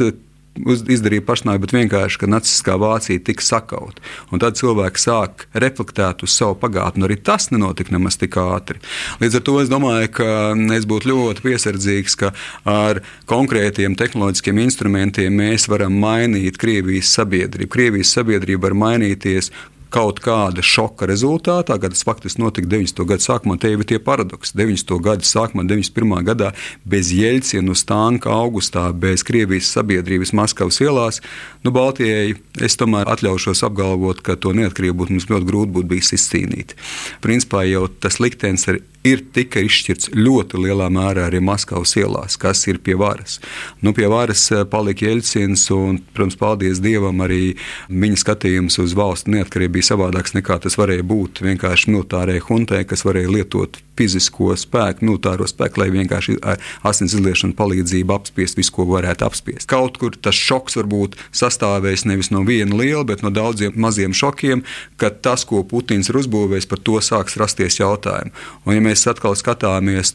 izdarīja 0.55 1.25
pašnāvību, 1.27 1.65
bet 1.65 1.73
vienkārši, 1.75 2.19
ka 2.21 2.29
nacistiskā 2.31 2.77
Vācija 2.79 3.23
tika 3.27 3.43
sakauta. 3.43 4.03
Un 4.31 4.43
tad 4.43 4.59
cilvēki 4.59 5.03
sāk 5.03 5.47
reflektēt 5.51 6.23
uz 6.27 6.35
savu 6.37 6.55
pagātni. 6.61 7.05
Arī 7.07 7.17
tas 7.19 7.51
nenotika 7.51 7.95
nemaz 7.95 8.19
tik 8.21 8.39
ātri. 8.39 8.79
Līdz 9.23 9.41
ar 9.41 9.45
to 9.49 9.57
es 9.63 9.73
domāju, 9.73 10.13
ka 10.21 10.29
es 10.77 10.87
būtu 10.87 11.11
ļoti 11.11 11.45
piesardzīgs, 11.49 12.19
ka 12.23 12.33
ar 12.71 13.03
konkrētiem 13.31 13.99
tehnoloģiskiem 13.99 14.63
instrumentiem 14.65 15.35
mēs 15.43 15.67
varam 15.71 15.99
mainīt 15.99 16.61
Krievijas 16.63 17.11
sabiedrību. 17.19 17.73
Krievijas 17.75 18.15
sabiedrība 18.15 18.69
var 18.69 18.79
mainīties 18.87 19.51
kaut 19.95 20.19
kāda 20.25 20.63
šoka 20.65 21.07
rezultātā, 21.07 21.77
kad 21.81 21.95
tas 21.95 22.03
faktiski 22.07 22.43
notika 22.43 22.69
90. 22.73 23.05
gada 23.09 23.23
sākumā, 23.23 23.57
tie 23.63 23.75
ir 23.77 23.85
tie 23.87 24.01
paradoksi. 24.03 24.57
90. 24.59 24.97
gada 25.05 25.27
sākumā, 25.29 25.67
91. 25.71 26.17
gadā 26.27 26.51
bez 26.89 27.13
Jeļcina 27.15 27.71
uz 27.75 27.85
tanka 27.87 28.33
augustā, 28.35 28.89
bez 28.91 29.23
Krievijas 29.27 29.71
sabiedrības 29.77 30.35
Maskavas 30.35 30.81
ielās, 30.83 31.21
nu, 31.63 31.75
Baltijai 31.75 32.35
es 32.65 32.79
tomēr 32.81 33.11
atļaušos 33.15 33.63
apgalvot, 33.69 34.25
ka 34.25 34.39
to 34.41 34.55
neatkarību 34.57 35.05
būtu 35.05 35.17
mums 35.17 35.31
ļoti 35.31 35.51
grūti 35.51 35.77
būt 35.79 35.93
bijis 35.95 36.15
izcīnīt. 36.19 36.75
Principā 37.25 37.63
jau 37.69 37.87
tas 38.03 38.19
liktenis 38.23 38.67
ir 38.73 38.83
ir 39.05 39.21
tika 39.37 39.61
izšķirts 39.65 40.13
ļoti 40.17 40.61
lielā 40.65 40.89
mērā 40.93 41.29
arī 41.29 41.41
Maskavas 41.45 41.93
ielās, 42.01 42.39
kas 42.41 42.65
ir 42.71 42.81
pie 42.85 42.97
varas. 42.99 43.39
Nu, 43.85 43.93
pie 43.97 44.09
varas 44.11 44.47
eh, 44.53 44.65
palika 44.69 45.07
Jeļcins, 45.07 45.67
un, 45.77 46.01
protams, 46.17 46.39
paldies 46.41 46.81
Dievam, 46.85 47.21
arī 47.25 47.55
viņa 47.93 48.21
skatījums 48.25 48.81
uz 48.83 48.97
valsts 48.97 49.29
neatkarību 49.31 49.77
bija 49.79 49.91
savādāks 49.93 50.37
nekā 50.37 50.59
tas 50.65 50.79
varēja 50.81 51.05
būt 51.07 51.45
vienkārši 51.45 51.93
militārajai 51.93 52.45
huntai, 52.49 52.85
kas 52.89 53.05
varēja 53.05 53.33
lietot 53.35 53.81
fizisko 53.99 54.55
spēku, 54.59 55.05
militāro 55.07 55.47
spēku, 55.49 55.83
lai 55.83 55.91
vienkārši 55.95 56.39
ar 56.43 56.63
asins 56.87 57.15
izliešanu 57.15 57.55
palīdzību 57.59 58.15
apspiest 58.17 58.59
visu, 58.59 58.73
ko 58.75 58.89
varētu 58.91 59.27
apspiest. 59.29 59.69
Kaut 59.71 59.99
kur 60.01 60.17
tas 60.17 60.39
šoks 60.39 60.79
var 60.81 60.89
būt 60.91 61.19
sastāvējis 61.35 62.07
nevis 62.11 62.33
no 62.35 62.43
viena 62.47 62.75
liela, 62.81 63.05
bet 63.07 63.23
no 63.23 63.31
daudziem 63.35 63.77
maziem 63.79 64.17
šokiem, 64.17 64.65
kad 65.01 65.21
tas, 65.25 65.45
ko 65.47 65.63
Putins 65.69 66.11
ir 66.11 66.19
uzbūvējis, 66.19 66.69
par 66.71 66.83
to 66.87 66.99
sāks 67.05 67.39
rasties 67.41 67.79
jautājumi. 67.81 68.35
Un, 68.65 68.75
ja 68.75 68.83
mēs 68.95 69.09
atkal 69.11 69.35
skatāmies 69.35 70.13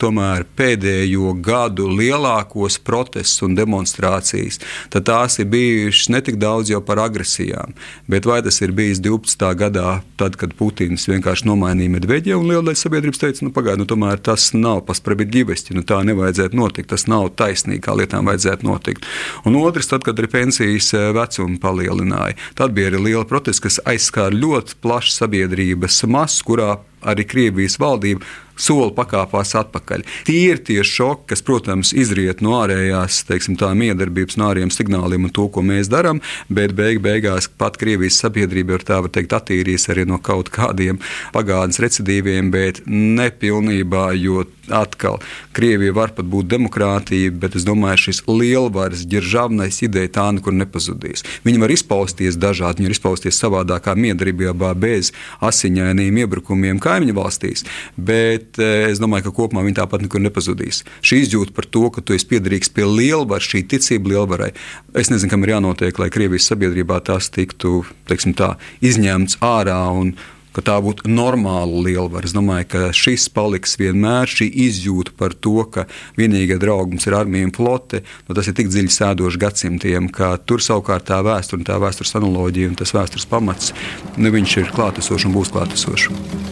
pēdējo 0.56 1.34
gadu 1.44 1.90
lielākos 1.92 2.80
protestus 2.80 3.44
un 3.44 3.56
demonstrācijas, 3.58 4.60
tad 4.90 5.06
tās 5.10 5.40
ir 5.40 5.50
bijušas 5.52 6.10
ne 6.14 6.22
tik 6.24 6.40
daudz 6.40 6.72
jau 6.72 6.80
par 6.82 7.02
agresijām, 7.04 7.76
bet 8.08 8.26
vai 8.26 8.42
tas 8.42 8.62
ir 8.62 8.72
bijis 8.72 9.02
12. 9.04 9.44
gadā, 9.60 10.02
tad, 10.18 10.38
kad 10.40 10.56
Putins 10.56 11.08
vienkārši 11.10 11.48
nomainīja 11.50 11.96
Medveģevu 11.98 12.40
un 12.40 12.52
liela 12.52 12.64
daļa 12.70 12.80
sabiedrības 12.80 13.20
teica, 13.20 13.46
nu, 13.46 13.52
pagaidu, 13.56 13.84
nu, 13.84 13.90
tomēr 13.90 14.22
tas 14.24 14.52
nav 14.56 14.84
paspravedļivisti. 14.88 15.76
Nu, 15.76 15.84
tā 15.84 16.00
nevajadzētu 16.08 16.58
notikt. 16.58 16.90
Tas 16.94 17.08
nav 17.12 17.30
taisnīgi, 17.40 17.82
kā 17.86 17.96
lietām 17.98 18.30
vajadzētu 18.30 18.68
notikt. 18.68 19.08
Un 19.48 19.58
otrs, 19.60 19.90
tad, 19.92 20.06
kad 20.08 20.20
arī 20.20 20.30
pensijas 20.32 20.92
eh, 20.96 21.10
vecumu 21.16 21.60
palielināja, 21.62 22.38
tad 22.60 22.76
bija 22.78 22.92
arī 22.94 23.04
liela 23.10 23.26
protesta, 23.28 23.68
kas 23.68 23.82
aizskāra 23.90 24.36
ļoti 24.36 24.80
plašu 24.84 25.16
sabiedrības 25.16 26.04
masu, 26.10 26.46
kurā 26.48 26.78
arī 27.02 27.28
Krievijas 27.30 27.80
valdība 27.82 28.26
soli 28.60 28.92
pakāpās 28.96 29.54
atpakaļ. 29.60 30.04
Tie 30.28 30.40
ir 30.52 30.62
tie 30.68 30.82
šoki, 30.86 31.30
kas, 31.32 31.44
protams, 31.46 31.94
izriet 31.96 32.44
no 32.46 32.58
ārējās 32.60 33.24
teiksim, 33.30 33.58
tā, 33.60 33.72
miedarbības, 33.78 34.38
no 34.40 34.50
ārējiem 34.52 34.74
signāliem 34.74 35.30
un 35.30 35.34
to, 35.36 35.48
ko 35.54 35.64
mēs 35.66 35.92
darām, 35.92 36.22
bet 36.52 36.76
beig 36.78 37.02
beigās 37.04 37.50
pat 37.60 37.80
Krievijas 37.80 38.20
sabiedrība 38.20 38.78
ir 38.78 38.86
tā, 38.88 39.00
var 39.06 39.14
teikt, 39.16 39.36
attīrījis 39.38 39.90
arī 39.94 40.06
no 40.10 40.20
kaut 40.24 40.52
kādiem 40.54 41.00
pagātnes 41.36 41.80
recidīviem, 41.84 42.52
bet 42.54 42.84
nepilnībā, 42.88 44.10
jo 44.20 44.46
atkal 44.70 45.18
Krievija 45.56 45.96
var 45.96 46.14
pat 46.18 46.28
būt 46.30 46.50
demokrātija, 46.52 47.32
bet 47.34 47.56
es 47.58 47.66
domāju, 47.68 48.10
šis 48.10 48.22
lielvaras 48.28 49.06
ģiržavnais 49.10 49.82
ideja 49.86 50.12
tā 50.20 50.28
nekur 50.36 50.54
nepazudīs. 50.56 51.24
Viņi 51.48 51.64
var 51.64 51.74
izpausties 51.74 52.38
dažādi, 52.40 52.84
viņi 52.84 52.92
var 52.92 52.98
izpausties 52.98 53.40
savādākā 53.42 53.96
miedarbībā 53.98 54.74
bez 54.78 55.14
asiņainiem 55.46 56.22
iebrukumiem 56.26 56.82
kaimiņu 56.90 57.16
valstīs, 57.18 57.66
bet 57.96 58.60
eh, 58.62 58.90
es 58.90 59.02
domāju, 59.02 59.30
ka 59.30 59.36
kopumā 59.42 59.64
viņi 59.68 59.80
tāpat 59.82 60.06
nekur 60.06 60.24
nepazudīs. 60.26 60.84
Šī 61.06 61.24
izjūta 61.26 61.56
par 61.56 61.70
to, 61.70 61.86
ka 61.94 62.04
tu 62.04 62.18
esi 62.18 62.28
piederīgs 62.30 62.74
pie 62.74 62.88
lielvaras, 62.90 63.48
šī 63.50 63.64
ticība 63.70 64.16
lielvarai, 64.16 64.52
es 64.98 65.14
nezinu, 65.14 65.32
kam 65.32 65.46
ir 65.46 65.56
jānotiek, 65.56 66.02
lai 66.02 66.12
Krievijas 66.14 66.50
sabiedrībā 66.52 67.00
tas 67.06 67.32
tiktu 67.34 67.84
tā, 68.10 68.56
izņemts 68.86 69.40
ārā. 69.46 69.80
Un, 69.96 70.18
ka 70.56 70.64
tā 70.66 70.78
būtu 70.84 71.10
normāla 71.10 71.84
lielvara. 71.86 72.28
Es 72.28 72.36
domāju, 72.36 72.68
ka 72.74 72.82
šis 72.96 73.30
paliks 73.34 73.78
vienmēr 73.80 74.30
šī 74.30 74.50
izjūta 74.68 75.16
par 75.20 75.36
to, 75.38 75.62
ka 75.72 75.86
vienīgā 76.20 76.60
draugs 76.62 76.96
mums 76.96 77.10
ir 77.10 77.18
armija 77.20 77.50
un 77.50 77.56
flote. 77.56 78.04
Nu, 78.28 78.38
tas 78.38 78.50
ir 78.50 78.58
tik 78.58 78.72
dziļi 78.72 78.94
sēdošs 78.96 79.40
gadsimtiem, 79.42 80.12
ka 80.14 80.36
tur 80.42 80.64
savukārt 80.66 81.10
tā 81.12 81.22
vēsture, 81.26 81.66
tā 81.68 81.80
vēstures 81.82 82.16
analoģija 82.20 82.74
un 82.74 82.80
tas 82.80 82.96
vēstures 82.98 83.30
pamats, 83.30 83.74
nu, 84.18 84.34
ir 84.34 84.74
klātesošs 84.76 85.30
un 85.30 85.38
būs 85.38 85.54
klātesošs 85.56 86.49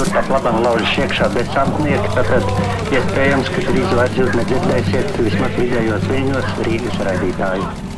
tur 0.00 0.12
pat 0.16 0.30
labam 0.32 0.62
laužas 0.64 0.94
iekšā 1.02 1.26
bez 1.34 1.50
sapnieka. 1.52 2.24
Tad 2.30 2.48
iespējams, 2.96 3.52
ka 3.52 3.66
drīz 3.68 3.92
vairs 3.98 4.18
jūs 4.22 4.32
nedzirdēsiet 4.40 5.12
vismaz 5.20 5.60
vidējos 5.60 6.10
viņos 6.14 6.58
Rīgas 6.64 7.00
raidītāju. 7.10 7.89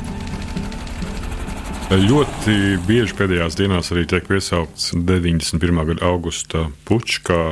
Ļoti 1.93 2.79
bieži 2.87 3.13
pēdējās 3.19 3.57
dienās 3.59 3.91
arī 3.93 4.07
tiek 4.09 4.25
piesaukts 4.25 4.95
91. 4.97 5.83
gada 5.91 6.07
augusta 6.09 6.69
kā 7.27 7.43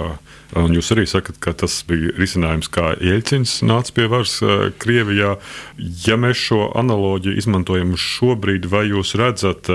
Un 0.58 0.72
jūs 0.74 0.88
arī 0.90 1.04
sakat, 1.06 1.36
ka 1.38 1.52
tas 1.54 1.76
bija 1.86 2.10
risinājums, 2.18 2.70
kā 2.74 2.96
Ieļcins 2.98 3.60
nāca 3.62 3.94
pie 3.94 4.08
varas 4.10 4.40
Krievijā. 4.82 5.36
Ja 6.06 6.18
mēs 6.18 6.40
šo 6.42 6.64
analoģiju 6.80 7.36
izmantojam 7.38 7.94
šobrīd, 7.94 8.66
vai 8.72 8.88
jūs 8.88 9.14
redzat, 9.20 9.70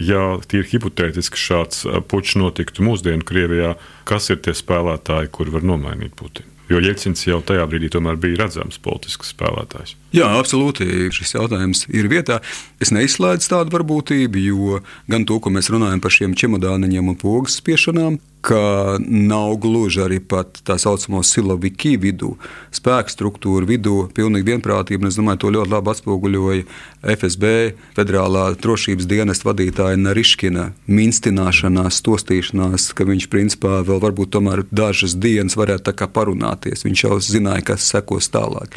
ja 0.00 0.24
tīri 0.48 0.70
hipotētiski 0.72 1.44
šāds 1.44 1.84
pučs 2.08 2.38
notiktu 2.40 2.86
mūsdienu 2.86 3.26
Krievijā, 3.28 3.74
kas 4.08 4.32
ir 4.32 4.40
tie 4.46 4.56
spēlētāji, 4.56 5.32
kuri 5.34 5.58
var 5.58 5.68
nomainīt 5.74 6.16
Putinu? 6.16 6.53
Jo 6.70 6.80
Jēkabs 6.80 7.26
jau 7.26 7.40
tajā 7.44 7.64
brīdī 7.68 7.90
bija 7.92 8.38
redzams 8.40 8.78
politisks 8.80 9.34
spēlētājs. 9.34 9.96
Jā, 10.16 10.30
absolūti. 10.38 11.10
Šis 11.12 11.34
jautājums 11.36 11.84
ir 11.92 12.08
vietā. 12.08 12.40
Es 12.80 12.92
neizslēdzu 12.94 13.50
tādu 13.52 13.74
varbūtību, 13.74 14.44
jo 14.48 14.80
gan 15.10 15.26
to, 15.28 15.40
ko 15.40 15.52
mēs 15.52 15.68
runājam 15.68 16.00
par 16.00 16.14
šiem 16.14 16.36
čemodāniņiem 16.38 17.12
un 17.12 17.18
pogas 17.20 17.58
spiešanām, 17.60 18.16
ka 18.44 18.98
nav 19.08 19.56
gluži 19.56 20.02
arī 20.04 20.18
tā 20.64 20.76
saucamo 20.80 21.22
siloviki 21.24 21.94
vidū, 22.00 22.34
spēku 22.74 23.12
struktūru 23.12 23.68
vidū, 23.68 23.96
pilnīgi 24.14 24.52
vienprātība. 24.52 25.08
Es 25.08 25.16
domāju, 25.16 25.40
to 25.44 25.52
ļoti 25.54 25.72
labi 25.72 25.92
atspoguļoja 25.94 26.66
FSB, 27.14 27.52
Federālā 27.96 28.44
drošības 28.60 29.08
dienesta 29.08 29.48
vadītāja 29.48 30.00
Nariškina 30.00 30.66
minstināšanās, 30.90 32.00
stostīšanās, 32.02 32.90
ka 32.96 33.08
viņš 33.08 33.28
principā 33.32 33.80
vēl 33.86 34.02
varbūt 34.04 34.34
tomēr 34.36 34.64
dažas 34.68 35.16
dienas 35.16 35.56
varētu 35.56 35.94
parunāties. 36.14 36.84
Viņš 36.84 37.04
jau 37.06 37.18
zināja, 37.24 37.64
kas 37.72 37.88
sekos 37.88 38.28
tālāk. 38.34 38.76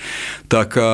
Tā 0.51 0.63
kā 0.71 0.91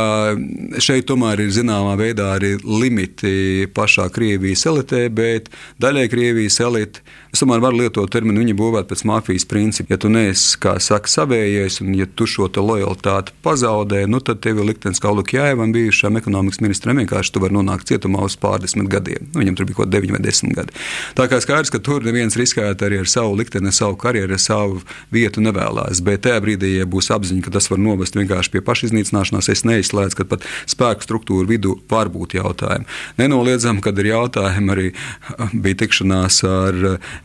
šeit 0.82 1.06
tomēr 1.12 1.46
ir 1.46 1.54
zināmā 1.54 1.94
veidā 2.00 2.34
arī 2.40 2.56
limiti 2.64 3.68
pašā 3.76 4.10
Krievijas 4.14 4.66
elitē, 4.70 5.06
bet 5.14 5.54
daļai 5.84 6.10
Krievijas 6.10 6.58
elite 6.64 7.06
Es 7.34 7.42
tomēr 7.42 7.64
varu 7.64 7.80
lietot 7.80 8.12
terminu, 8.14 8.44
viņi 8.44 8.54
būvēt 8.64 8.90
pēc 8.90 9.04
mafijas 9.10 9.46
principa. 9.50 9.94
Ja 9.94 10.00
tu 10.02 10.12
neesi, 10.12 10.56
kā 10.62 10.78
saka, 10.84 11.12
savējies, 11.12 11.82
un 11.84 11.94
ja 11.98 12.08
tu 12.08 12.28
šo 12.30 12.50
lojalitāti 12.54 13.36
pazaudē, 13.46 14.06
nu, 14.10 14.22
tad 14.24 14.42
tev 14.44 14.62
ir 14.62 14.70
liktenis 14.72 15.02
kā 15.04 15.12
Lukjāvam, 15.14 15.74
bijušajam 15.76 16.20
ekonomikas 16.22 16.62
ministram, 16.64 17.00
vienkārši 17.02 17.34
tu 17.34 17.44
vari 17.44 17.58
nonākt 17.58 17.90
cietumā 17.92 18.24
uz 18.26 18.38
pārdesmit 18.40 18.90
gadiem. 18.92 19.28
Nu, 19.32 19.42
viņam 19.42 19.58
tur 19.60 19.70
bija 19.70 19.80
kaut 19.80 19.90
kādi 19.90 20.08
9 20.08 20.16
vai 20.16 20.22
10 20.24 20.56
gadi. 20.58 20.76
Tā 21.18 21.28
kā 21.32 21.40
skaidrs, 21.44 21.74
ka 21.74 21.82
tur 21.84 22.06
neviens 22.06 22.38
riskētu 22.40 22.88
arī 22.88 23.02
ar 23.04 23.10
savu 23.10 23.36
likteni, 23.40 23.74
savu 23.76 23.98
karjeru, 24.00 24.40
savu 24.42 24.82
vietu 25.14 25.44
nevēlas. 25.44 26.02
Bet 26.06 26.26
tajā 26.28 26.40
brīdī, 26.44 26.76
ja 26.80 26.88
būs 26.90 27.12
apziņa, 27.14 27.44
ka 27.46 27.54
tas 27.58 27.70
var 27.72 27.82
novest 27.82 28.18
vienkārši 28.18 28.54
pie 28.54 28.64
pašiznīcināšanās, 28.66 29.50
es 29.54 29.66
neizslēdzu, 29.68 30.20
ka 30.20 30.28
pat 30.36 30.48
spēku 30.70 31.06
struktūru 31.06 31.50
vidū 31.50 31.78
var 31.92 32.12
būt 32.14 32.38
jautājumi. 32.40 32.88
Nenoliedzam, 33.20 33.82
kad 33.84 34.00
ir 34.02 34.12
jautājumi 34.14 34.74
arī 34.74 34.88
bija 35.54 35.82
tikšanās 35.84 36.42
ar 36.48 36.80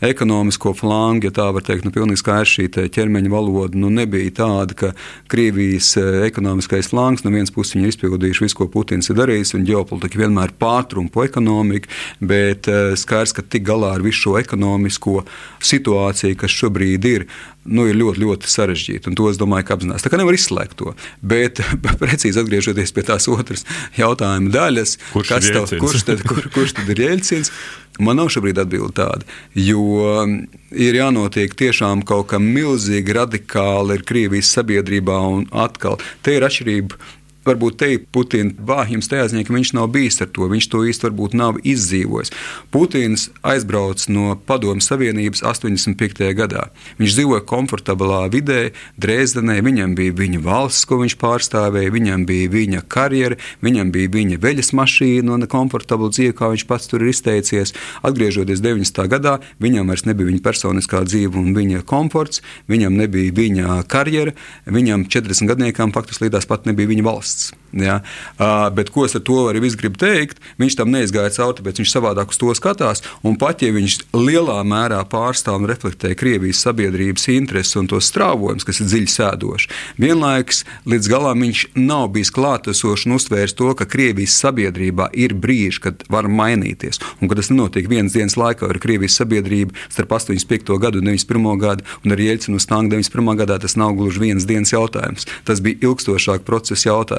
ekonomisko 0.04 0.74
flangu, 0.78 1.27
ja 1.28 1.34
tā 1.36 1.48
var 1.54 1.64
teikt, 1.64 1.86
nu, 1.86 1.92
pilnīgi 1.94 2.22
skaidrs 2.22 2.54
šī 2.56 2.68
ķermeņa 2.94 3.32
valoda 3.32 3.78
nu, 3.78 3.90
nebija 3.94 4.32
tāda, 4.40 4.76
ka 4.78 4.92
Krievijas 5.30 5.92
e, 6.00 6.06
ekonomiskais 6.28 6.90
flanks 6.92 7.24
no 7.24 7.32
vienas 7.34 7.52
puses 7.54 7.76
ir 7.78 7.88
izpildījuši 7.92 8.46
visu, 8.46 8.58
ko 8.58 8.68
Putins 8.72 9.10
ir 9.10 9.18
darījis, 9.20 9.54
un 9.58 9.66
ģeopolitika 9.68 10.22
vienmēr 10.22 10.54
pārtrumpo 10.60 11.24
ekonomiku, 11.26 11.90
bet 12.20 12.70
e, 12.70 12.80
skaidrs, 12.98 13.36
ka 13.36 13.44
tik 13.44 13.66
galā 13.68 13.94
ar 13.96 14.04
visu 14.04 14.28
šo 14.28 14.38
ekonomisko 14.40 15.22
situāciju, 15.70 16.38
kas 16.40 16.58
šobrīd 16.62 17.08
ir, 17.12 17.28
nu, 17.68 17.86
ir 17.88 17.98
ļoti, 17.98 18.22
ļoti 18.24 18.52
sarežģīti. 18.52 19.14
To 19.18 19.28
es 19.30 19.40
domāju, 19.40 19.68
ka 19.68 19.76
apzinās. 19.78 20.04
Tā 20.04 20.12
kā 20.12 20.20
nevar 20.20 20.36
izslēgt 20.36 20.78
to. 20.80 20.94
Bet 21.20 21.62
precīzi 22.02 22.42
atgriežoties 22.42 22.94
pie 22.96 23.04
tās 23.08 23.28
otras 23.32 23.66
jautājuma 23.98 24.52
daļas, 24.54 24.96
kurš, 25.12 25.52
tav, 25.54 25.68
kurš, 25.82 26.06
tad, 26.08 26.24
kur, 26.28 26.48
kurš 26.54 26.78
tad 26.80 26.90
ir 26.94 27.04
Jēlcins? 27.06 27.52
Man 27.98 28.20
nav 28.20 28.28
šobrīd 28.30 28.60
atbilde 28.62 28.94
tāda, 28.94 29.26
jo 29.58 29.80
um, 30.06 30.34
ir 30.70 30.94
jānotiek 31.00 31.54
tiešām 31.58 32.04
kaut 32.06 32.28
kam 32.30 32.44
milzīgi 32.54 33.16
radikāli 33.16 33.96
ir 33.98 34.04
Krievijas 34.06 34.52
sabiedrībā, 34.54 35.16
un 35.34 35.48
atkal 35.50 35.98
te 36.22 36.36
ir 36.36 36.46
atšķirība 36.46 37.00
varbūt 37.46 37.78
te 37.80 37.90
ir 37.94 38.04
Putina 38.12 38.52
vājums 38.68 39.08
tajā 39.10 39.28
ziņā, 39.32 39.44
ka 39.46 39.54
viņš 39.54 39.72
nav 39.76 39.88
bijis 39.94 40.20
ar 40.24 40.30
to. 40.34 40.48
Viņš 40.50 40.68
to 40.72 40.82
īsti 40.88 41.06
varbūt 41.08 41.36
nav 41.38 41.58
izdzīvojis. 41.66 42.32
Putins 42.74 43.28
aizbrauc 43.46 44.04
no 44.12 44.34
Padomju 44.48 44.84
Savienības 44.84 45.42
85. 45.46 46.32
gadā. 46.38 46.68
Viņš 47.00 47.16
dzīvoja 47.16 47.44
komfortablā 47.48 48.24
vidē, 48.32 48.72
Dresdenē. 49.00 49.58
Viņam 49.64 49.94
bija 49.98 50.16
viņa 50.18 50.42
valsts, 50.44 50.86
ko 50.88 51.00
viņš 51.02 51.18
pārstāvēja, 51.20 51.94
viņam 51.94 52.26
bija 52.28 52.52
viņa 52.52 52.84
karjera, 52.90 53.38
viņam 53.64 53.92
bija 53.94 54.12
viņa 54.16 54.40
veļas 54.42 54.72
mašīna 54.76 55.36
un 55.36 55.48
komfortabla 55.50 56.10
dzīve, 56.12 56.36
kā 56.38 56.50
viņš 56.52 56.66
pats 56.68 56.90
tur 56.90 57.04
ir 57.04 57.12
izteicies. 57.12 57.74
Atgriežoties 58.06 58.62
90. 58.64 59.04
gadā, 59.10 59.38
viņam 59.62 59.92
vairs 59.92 60.06
nebija 60.08 60.30
viņa 60.30 60.44
personiskā 60.44 61.04
dzīve 61.08 61.38
un 61.40 61.54
viņa 61.56 61.84
komforts, 61.88 62.42
viņam 62.70 62.96
nebija 62.98 63.34
viņa 63.34 63.82
karjera, 63.90 64.34
viņam 64.66 65.06
40 65.08 65.52
gadniekam 65.52 65.94
faktiski 65.94 66.26
līdz 66.26 66.48
pat 66.48 66.66
nebija 66.68 66.90
viņa 66.90 67.04
valsts 67.06 67.27
valsts. 67.28 67.52
Ja? 67.72 68.00
Uh, 68.38 68.70
bet 68.72 68.88
ko 68.90 69.04
es 69.04 69.14
ar 69.14 69.20
to 69.20 69.36
arī 69.50 69.60
gribu 69.76 69.98
teikt? 70.00 70.40
Viņš 70.58 70.76
tam 70.78 70.88
neizgāja 70.88 71.30
cauri, 71.36 71.58
tāpēc 71.58 71.82
viņš 71.82 71.90
savādāk 71.92 72.32
uz 72.32 72.38
to 72.40 72.54
skatās. 72.56 73.02
Un 73.22 73.36
pat 73.36 73.60
ja 73.62 73.68
viņš 73.72 73.98
lielā 74.16 74.62
mērā 74.64 75.02
pārstāv 75.04 75.60
un 75.60 75.68
reflektē 75.68 76.14
Krievijas 76.16 76.62
sabiedrības 76.64 77.28
intereses 77.28 77.76
un 77.76 77.86
tos 77.86 78.08
strāvojumus, 78.08 78.64
kas 78.64 78.80
ir 78.80 78.88
dziļi 78.88 79.12
sēdoši, 79.12 79.68
vienlaikus 80.00 80.64
līdz 80.88 81.10
galam 81.12 81.44
viņš 81.44 81.64
nav 81.76 82.08
bijis 82.14 82.32
klātesošs 82.32 83.04
un 83.06 83.18
uztvērs 83.18 83.56
to, 83.58 83.68
ka 83.76 83.84
Krievijas 83.84 84.38
sabiedrībā 84.40 85.10
ir 85.12 85.36
brīži, 85.36 85.82
kad 85.84 86.06
var 86.08 86.30
mainīties. 86.32 87.02
Un 87.20 87.28
ka 87.28 87.36
tas 87.36 87.52
nenotiek 87.52 87.88
vienas 87.90 88.16
dienas 88.16 88.38
laikā 88.40 88.64
ar 88.72 88.80
Krievijas 88.80 89.20
sabiedrību 89.20 89.76
starp 89.90 90.16
85. 90.16 90.78
gadu 90.80 91.02
un 91.02 91.12
91. 91.12 91.52
gadu, 91.60 91.84
un 92.00 92.16
ar 92.16 92.24
Jēlcinu 92.24 92.56
uz 92.56 92.68
Tangu 92.68 92.96
91. 92.96 93.36
gadā 93.44 93.60
tas 93.60 93.76
nav 93.76 93.92
gluži 94.00 94.24
vienas 94.24 94.48
dienas 94.48 94.72
jautājums. 94.72 95.28
Tas 95.44 95.60
bija 95.64 95.84
ilgstošāk 95.84 96.48
procesa 96.48 96.88
jautājums. 96.88 97.17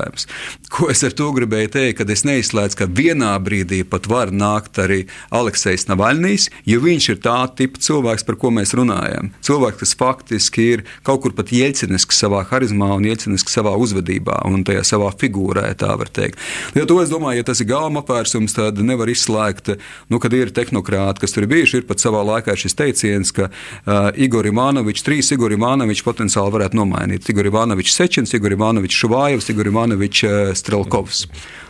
Ko 0.69 0.89
es 0.93 1.03
ar 1.05 1.15
to 1.17 1.29
gribēju 1.35 1.73
teikt, 1.75 1.99
kad 2.01 2.13
es 2.13 2.25
neizslēdzu, 2.27 2.77
ka 2.79 2.89
vienā 2.99 3.33
brīdī 3.43 3.81
pat 3.87 4.07
var 4.09 4.33
nākt 4.33 4.79
arī 4.81 5.03
Aleksis 5.35 5.87
Navaļnīs, 5.89 6.49
jo 6.69 6.81
viņš 6.83 7.09
ir 7.13 7.21
tā 7.23 7.37
tipa 7.57 7.81
cilvēks, 7.83 8.25
par 8.27 8.37
ko 8.41 8.53
mēs 8.55 8.75
runājam. 8.77 9.31
Cilvēks, 9.45 9.79
kas 9.81 9.95
faktiski 9.99 10.67
ir 10.75 10.85
kaut 11.07 11.23
kur 11.23 11.35
pat 11.37 11.53
ieļcinisks 11.55 12.21
savā 12.23 12.43
harizmā 12.49 12.91
un 12.97 13.07
ieļcinisks 13.09 13.57
savā 13.59 13.75
uzvedībā 13.79 14.41
un 14.49 14.63
tajā 14.67 14.85
savā 14.87 15.11
figūrā, 15.19 15.67
tā 15.79 15.91
var 15.99 16.11
teikt. 16.13 16.39
Jo 16.77 16.85
to 16.89 16.99
es 17.03 17.11
domāju, 17.11 17.41
ja 17.41 17.47
tas 17.47 17.61
ir 17.63 17.69
galma 17.69 18.03
apvērsums, 18.03 18.55
tad 18.55 18.79
nevar 18.85 19.09
izslēgt, 19.11 19.73
nu, 20.09 20.19
kad 20.21 20.33
ir 20.37 20.53
tehnokrāti, 20.55 21.23
kas 21.23 21.35
tur 21.35 21.45
ir 21.45 21.51
bijuši. 21.53 21.81
Ir 21.81 21.87
pat 21.89 22.01
savā 22.01 22.21
laikā 22.25 22.55
šis 22.59 22.75
teiciens, 22.77 23.31
ka 23.35 23.49
uh, 23.49 24.09
Igor 24.19 24.47
Imanovičs, 24.49 25.05
trīs 25.05 25.31
Igor 25.35 25.53
Imanovičs 25.55 26.05
potenciāli 26.05 26.55
varētu 26.55 26.79
nomainīt. 26.79 27.29
Igor 27.31 27.49
Imanovičs 27.49 27.95
Sečins, 27.99 28.33
Igor 28.37 28.55
Imanovičs 28.55 28.99
Šuvājevs, 29.03 29.49
Igor 29.53 29.69
Imanovičs 29.89 30.59
Strelkovs. 30.59 31.25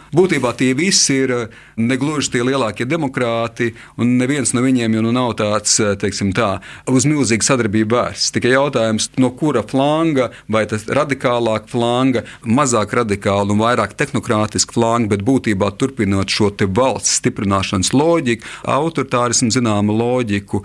Būtībā 0.09 0.55
tie 0.57 0.71
visi 0.73 1.19
ir 1.21 1.31
eh, 1.35 1.57
negluži 1.77 2.31
tie 2.33 2.41
lielākie 2.41 2.87
demokrāti, 2.89 3.75
un 4.01 4.15
neviens 4.17 4.55
no 4.55 4.63
viņiem 4.65 4.95
jau 4.97 5.03
nu 5.05 5.11
nav 5.13 5.35
tāds, 5.37 5.75
eh, 5.83 5.93
teiksim, 6.01 6.31
tā, 6.33 6.47
uz 6.89 7.05
milzīgu 7.05 7.45
sadarbību 7.45 7.93
vērsts. 7.93 8.33
Tikai 8.33 8.55
jautājums, 8.55 9.11
no 9.21 9.29
kura 9.37 9.61
flanga, 9.61 10.31
vai 10.49 10.63
tas 10.69 10.87
radikālāk 10.89 11.69
flanga, 11.69 12.23
mazāk 12.41 12.95
radikāla 12.97 13.53
un 13.53 13.61
vairāk 13.61 13.93
tehnokrātiska 13.99 14.73
flanga, 14.79 15.11
bet 15.13 15.25
būtībā 15.27 15.69
turpinot 15.77 16.33
šo 16.33 16.49
valsts 16.73 17.19
stiprināšanas 17.21 17.93
loģiku, 17.93 18.49
autoritārismu 18.65 19.51
zināmu 19.53 19.93
loģiku, 19.93 20.63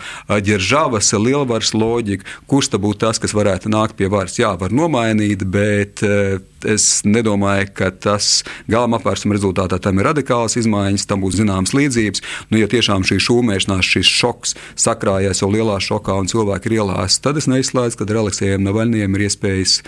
ģeržavas 0.49 1.13
lielvaras 1.21 1.75
loģiku, 1.77 2.25
kurš 2.49 2.73
tad 2.73 2.85
būtu 2.87 3.05
tas, 3.05 3.21
kas 3.21 3.37
varētu 3.37 3.69
nākt 3.69 3.99
pie 4.01 4.09
varas. 4.09 4.41
Jā, 4.41 4.55
var 4.57 4.73
nomainīt, 4.73 5.45
bet 5.45 6.01
eh, 6.03 6.41
es 6.69 7.03
nedomāju, 7.07 7.69
ka 7.79 7.91
tas 7.91 8.43
galvenā 8.71 9.01
apvērsuma 9.01 9.37
rezultātā 9.37 9.79
tam 9.83 10.01
ir 10.01 10.09
radikāls 10.11 10.59
izmaiņas, 10.61 11.07
tam 11.11 11.25
būs 11.25 11.39
zināmas 11.41 11.75
līdzības. 11.77 12.25
Nu, 12.51 12.61
ja 12.63 12.71
tiešām 12.71 13.07
šī 13.07 13.21
šūmēšanās, 13.29 13.93
šis 13.95 14.11
šoks 14.23 14.59
sakrājies 14.87 15.45
jau 15.45 15.53
lielā 15.53 15.79
šokā 15.83 16.19
un 16.21 16.31
cilvēki 16.31 16.71
ir 16.71 16.81
ielās, 16.81 17.21
tad 17.25 17.41
es 17.41 17.51
neizslēdzu, 17.51 18.01
ka 18.01 18.09
ar 18.09 18.23
Aleksējiem 18.25 18.69
Navaļņiem 18.69 19.19
ir 19.19 19.27
iespējas 19.29 19.81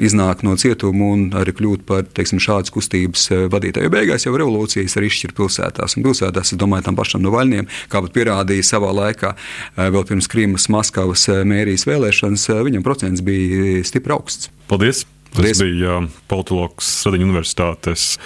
iznākt 0.00 0.44
no 0.46 0.54
cietuma 0.60 1.10
un 1.12 1.24
arī 1.36 1.54
kļūt 1.56 1.84
par 1.88 2.04
teiksim, 2.16 2.40
šādas 2.42 2.72
kustības 2.72 3.26
eh, 3.32 3.44
vadītāju. 3.52 3.92
Beigās 3.92 4.26
jau 4.26 4.34
revolūcijas 4.38 4.96
arī 4.98 5.10
izšķir 5.10 5.34
pilsētās. 5.36 5.96
Un 5.96 6.06
pilsētās, 6.06 6.54
es 6.54 6.60
domāju, 6.60 6.86
tam 6.88 6.98
pašam 6.98 7.24
Novaļņiem, 7.26 7.68
kā 7.92 8.04
pat 8.04 8.16
pierādīja 8.16 8.68
savā 8.74 8.92
laikā, 9.02 9.34
eh, 9.36 9.88
vēl 9.92 10.06
pirms 10.08 10.30
Krīmas 10.32 10.70
Maskavas 10.72 11.26
eh, 11.32 11.42
mērijas 11.48 11.88
vēlēšanas, 11.88 12.48
viņam 12.68 12.86
procents 12.86 13.24
bija 13.24 13.82
stipri 13.88 14.16
augsts. 14.16 14.52
Paldies! 14.70 15.04
Tas 15.32 15.62
bija 15.64 16.02
politologs 16.28 16.90
Radiņu 17.06 17.28
universitātes 17.30 18.18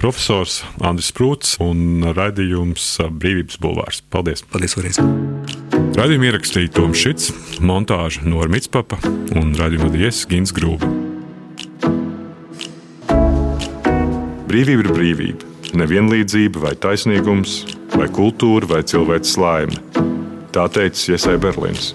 profesors 0.00 0.60
Andris 0.84 1.08
Prūts 1.16 1.56
un 1.64 2.04
raidījums 2.16 2.98
Brīvības 3.08 3.60
bulvārs. 3.62 4.02
Paldies! 4.12 4.44
Paldies 4.52 4.76
vēlreiz! 4.76 5.00
Radījumu 5.94 6.28
ierakstīja 6.28 6.72
Toms 6.74 7.00
Šits, 7.00 7.32
montāža 7.64 8.26
Normīts 8.28 8.68
Papa 8.68 8.98
un 9.38 9.54
radījumu 9.56 9.88
vadījies 9.88 10.24
Gins 10.30 10.52
Grūba. 10.54 10.90
Brīvība 14.50 14.84
ir 14.84 14.90
brīvība, 14.92 15.52
nevienlīdzība 15.80 16.60
vai 16.66 16.74
taisnīgums 16.78 17.62
vai 17.96 18.10
kultūra, 18.12 18.68
vai 18.70 18.82
cilvēks 18.86 19.38
laime. 19.40 19.80
Tā 20.54 20.68
teica 20.70 21.14
Iesai 21.14 21.38
Berlīns. 21.42 21.94